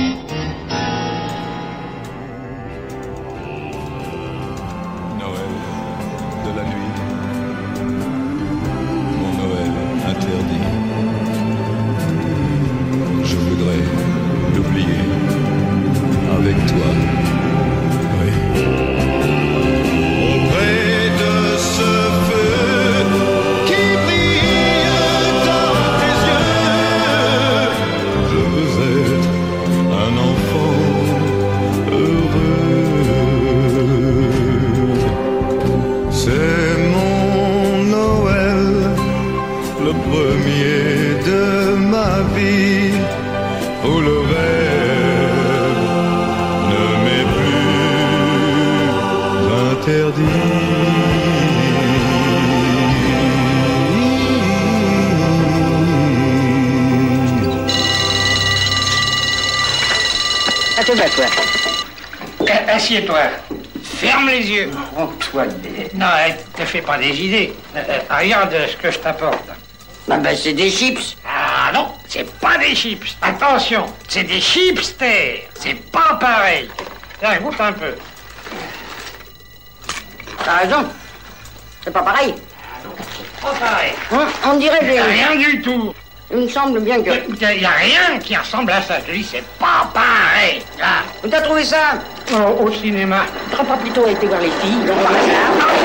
Fais 66.68 66.82
pas 66.82 66.98
des 66.98 67.20
idées. 67.20 67.54
Euh, 67.76 68.00
regarde 68.10 68.54
ce 68.68 68.76
que 68.76 68.90
je 68.90 68.98
t'apporte. 68.98 69.48
Ah 70.10 70.16
ben, 70.16 70.36
c'est 70.36 70.54
des 70.54 70.70
chips. 70.70 71.16
Ah 71.26 71.70
non, 71.72 71.92
c'est 72.08 72.30
pas 72.38 72.56
des 72.56 72.74
chips. 72.74 73.16
Attention, 73.20 73.86
c'est 74.08 74.24
des 74.24 74.40
chipsters. 74.40 75.48
C'est 75.54 75.74
pas 75.90 76.14
pareil. 76.18 76.70
Tiens, 77.18 77.38
goûte 77.40 77.60
un 77.60 77.72
peu. 77.72 77.94
T'as 80.44 80.56
raison. 80.58 80.88
C'est 81.84 81.90
pas 81.90 82.02
pareil. 82.02 82.34
Pas 83.42 83.52
pareil. 83.52 83.92
Hein, 84.12 84.26
on 84.46 84.54
dirait 84.54 84.84
des... 84.84 85.00
Rien 85.00 85.36
du 85.36 85.62
tout. 85.62 85.94
Il 86.38 86.44
me 86.44 86.48
semble 86.48 86.78
bien 86.78 87.02
que... 87.02 87.10
Il 87.10 87.58
n'y 87.58 87.64
a 87.64 87.70
rien 87.70 88.20
qui 88.22 88.36
ressemble 88.36 88.70
à 88.70 88.80
ça. 88.80 88.98
Je 89.08 89.12
dis, 89.12 89.24
c'est 89.24 89.42
pas 89.58 89.90
pareil. 89.92 90.62
Ah. 90.80 91.02
Où 91.24 91.26
t'as 91.26 91.40
trouvé 91.40 91.64
ça? 91.64 91.98
Au, 92.32 92.66
au 92.66 92.70
cinéma. 92.70 93.22
T'aurais 93.50 93.64
pas 93.64 93.76
plutôt 93.76 94.06
été 94.06 94.24
voir 94.26 94.40
les 94.40 94.50
filles 94.50 94.86
là, 94.86 94.94
par 95.02 95.10
hasard? 95.10 95.78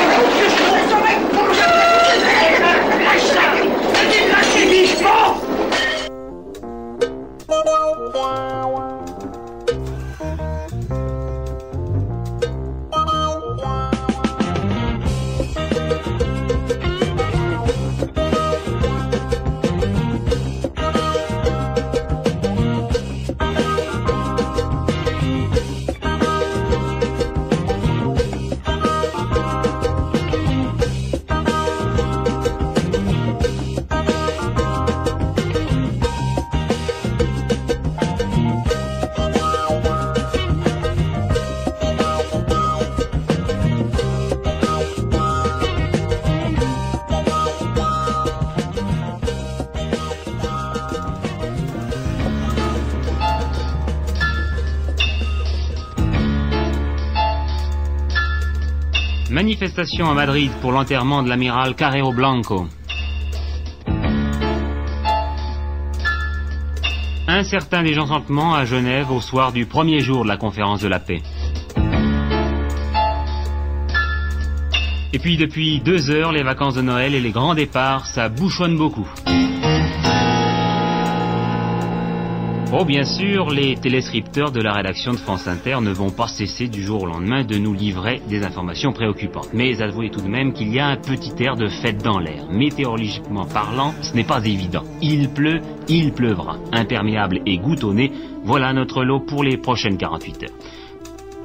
Manifestation 59.75 60.11
à 60.11 60.13
Madrid 60.13 60.51
pour 60.61 60.71
l'enterrement 60.71 61.23
de 61.23 61.29
l'amiral 61.29 61.73
Carrero 61.73 62.13
Blanco. 62.13 62.67
Un 67.27 67.43
certain 67.43 67.81
désenchantement 67.81 68.53
à 68.53 68.65
Genève 68.65 69.09
au 69.09 69.19
soir 69.19 69.51
du 69.51 69.65
premier 69.65 69.99
jour 69.99 70.25
de 70.25 70.27
la 70.27 70.37
conférence 70.37 70.81
de 70.81 70.87
la 70.87 70.99
paix. 70.99 71.23
Et 75.11 75.17
puis 75.17 75.37
depuis 75.37 75.79
deux 75.79 76.11
heures, 76.11 76.31
les 76.31 76.43
vacances 76.43 76.75
de 76.75 76.83
Noël 76.83 77.15
et 77.15 77.19
les 77.19 77.31
grands 77.31 77.55
départs, 77.55 78.05
ça 78.05 78.29
bouchonne 78.29 78.77
beaucoup. 78.77 79.09
Oh, 82.75 82.85
bien 82.85 83.05
sûr, 83.05 83.51
les 83.51 83.75
téléscripteurs 83.75 84.51
de 84.51 84.59
la 84.59 84.73
rédaction 84.73 85.11
de 85.11 85.17
France 85.17 85.47
Inter 85.47 85.77
ne 85.79 85.91
vont 85.91 86.09
pas 86.09 86.27
cesser 86.27 86.67
du 86.67 86.81
jour 86.81 87.03
au 87.03 87.05
lendemain 87.05 87.43
de 87.43 87.55
nous 87.59 87.71
livrer 87.71 88.19
des 88.27 88.43
informations 88.43 88.91
préoccupantes. 88.93 89.49
Mais 89.53 89.79
avouez 89.83 90.09
tout 90.09 90.21
de 90.21 90.27
même 90.27 90.53
qu'il 90.53 90.73
y 90.73 90.79
a 90.79 90.87
un 90.87 90.95
petit 90.95 91.33
air 91.43 91.55
de 91.55 91.67
fête 91.67 92.01
dans 92.01 92.17
l'air. 92.17 92.47
Météorologiquement 92.49 93.45
parlant, 93.45 93.93
ce 94.01 94.15
n'est 94.15 94.23
pas 94.23 94.43
évident. 94.43 94.81
Il 95.03 95.29
pleut, 95.29 95.61
il 95.87 96.13
pleuvra. 96.13 96.57
Imperméable 96.71 97.41
et 97.45 97.59
goutonné, 97.59 98.11
voilà 98.43 98.73
notre 98.73 99.03
lot 99.03 99.19
pour 99.19 99.43
les 99.43 99.57
prochaines 99.57 99.97
48 99.97 100.43
heures. 100.43 100.57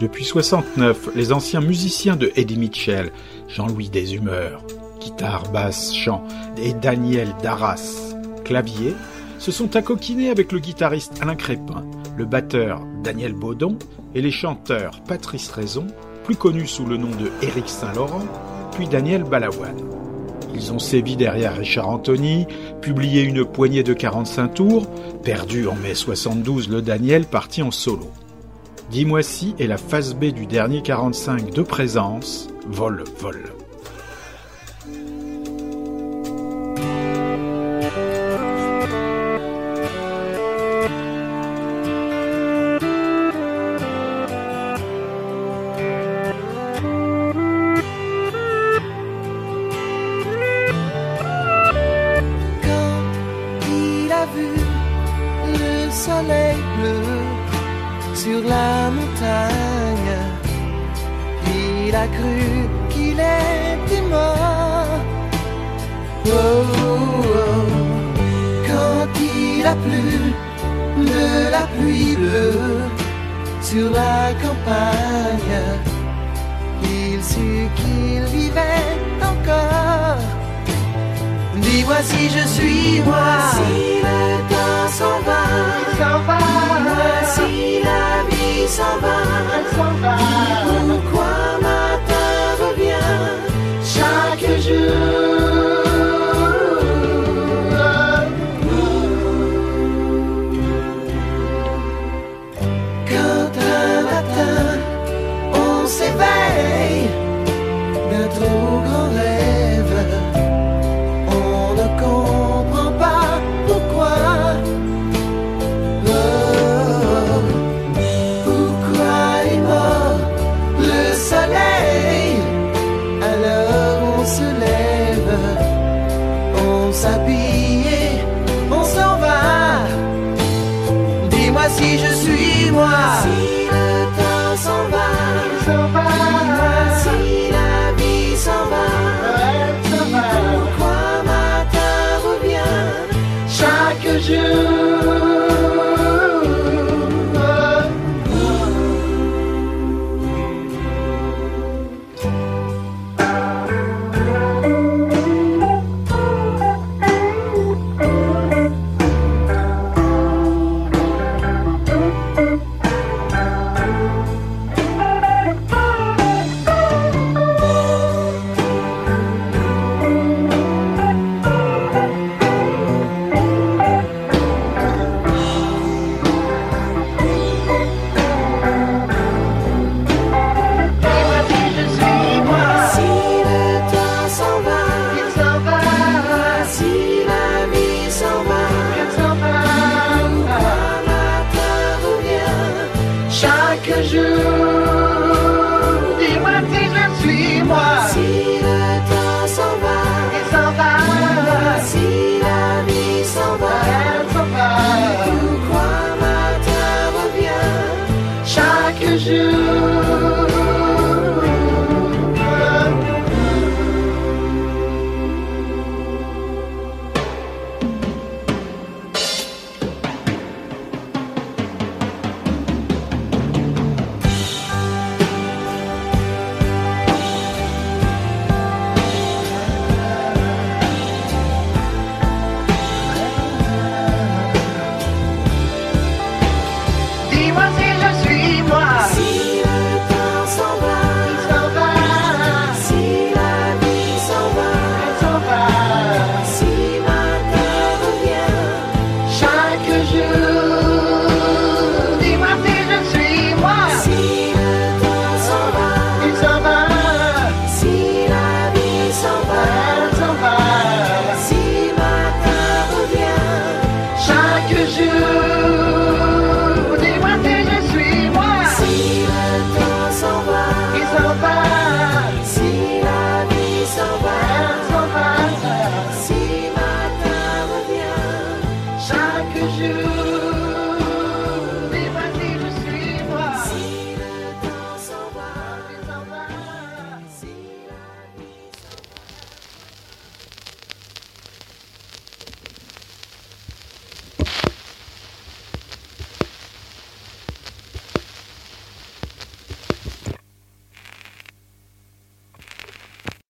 Depuis 0.00 0.24
69, 0.24 1.10
les 1.14 1.34
anciens 1.34 1.60
musiciens 1.60 2.16
de 2.16 2.32
Eddie 2.36 2.56
Mitchell, 2.56 3.12
Jean-Louis 3.48 3.90
Deshumeurs, 3.90 4.62
guitare, 4.98 5.52
basse, 5.52 5.94
chant, 5.94 6.24
et 6.56 6.72
Daniel 6.72 7.28
Darras, 7.42 8.14
clavier, 8.46 8.94
se 9.38 9.52
sont 9.52 9.76
accoquinés 9.76 10.30
avec 10.30 10.52
le 10.52 10.58
guitariste 10.58 11.18
Alain 11.20 11.36
Crépin, 11.36 11.84
le 12.16 12.24
batteur 12.24 12.82
Daniel 13.02 13.32
Baudon 13.32 13.78
et 14.14 14.20
les 14.20 14.30
chanteurs 14.30 15.00
Patrice 15.06 15.50
Raison, 15.50 15.86
plus 16.24 16.36
connu 16.36 16.66
sous 16.66 16.84
le 16.84 16.96
nom 16.96 17.10
de 17.10 17.30
Éric 17.42 17.68
Saint-Laurent, 17.68 18.26
puis 18.72 18.88
Daniel 18.88 19.24
Balavoine. 19.24 19.80
Ils 20.54 20.72
ont 20.72 20.78
sévi 20.78 21.16
derrière 21.16 21.56
Richard 21.56 21.88
Anthony, 21.88 22.46
publié 22.80 23.22
une 23.22 23.44
poignée 23.44 23.82
de 23.82 23.92
45 23.92 24.54
tours, 24.54 24.86
perdu 25.22 25.68
en 25.68 25.74
mai 25.74 25.94
72 25.94 26.68
le 26.68 26.82
Daniel 26.82 27.26
parti 27.26 27.62
en 27.62 27.70
solo. 27.70 28.10
Dis-moi 28.90 29.22
si 29.22 29.54
est 29.58 29.66
la 29.66 29.76
phase 29.76 30.14
B 30.14 30.26
du 30.26 30.46
dernier 30.46 30.82
45 30.82 31.50
de 31.50 31.62
présence, 31.62 32.48
Vol, 32.66 33.04
Vol. 33.18 33.57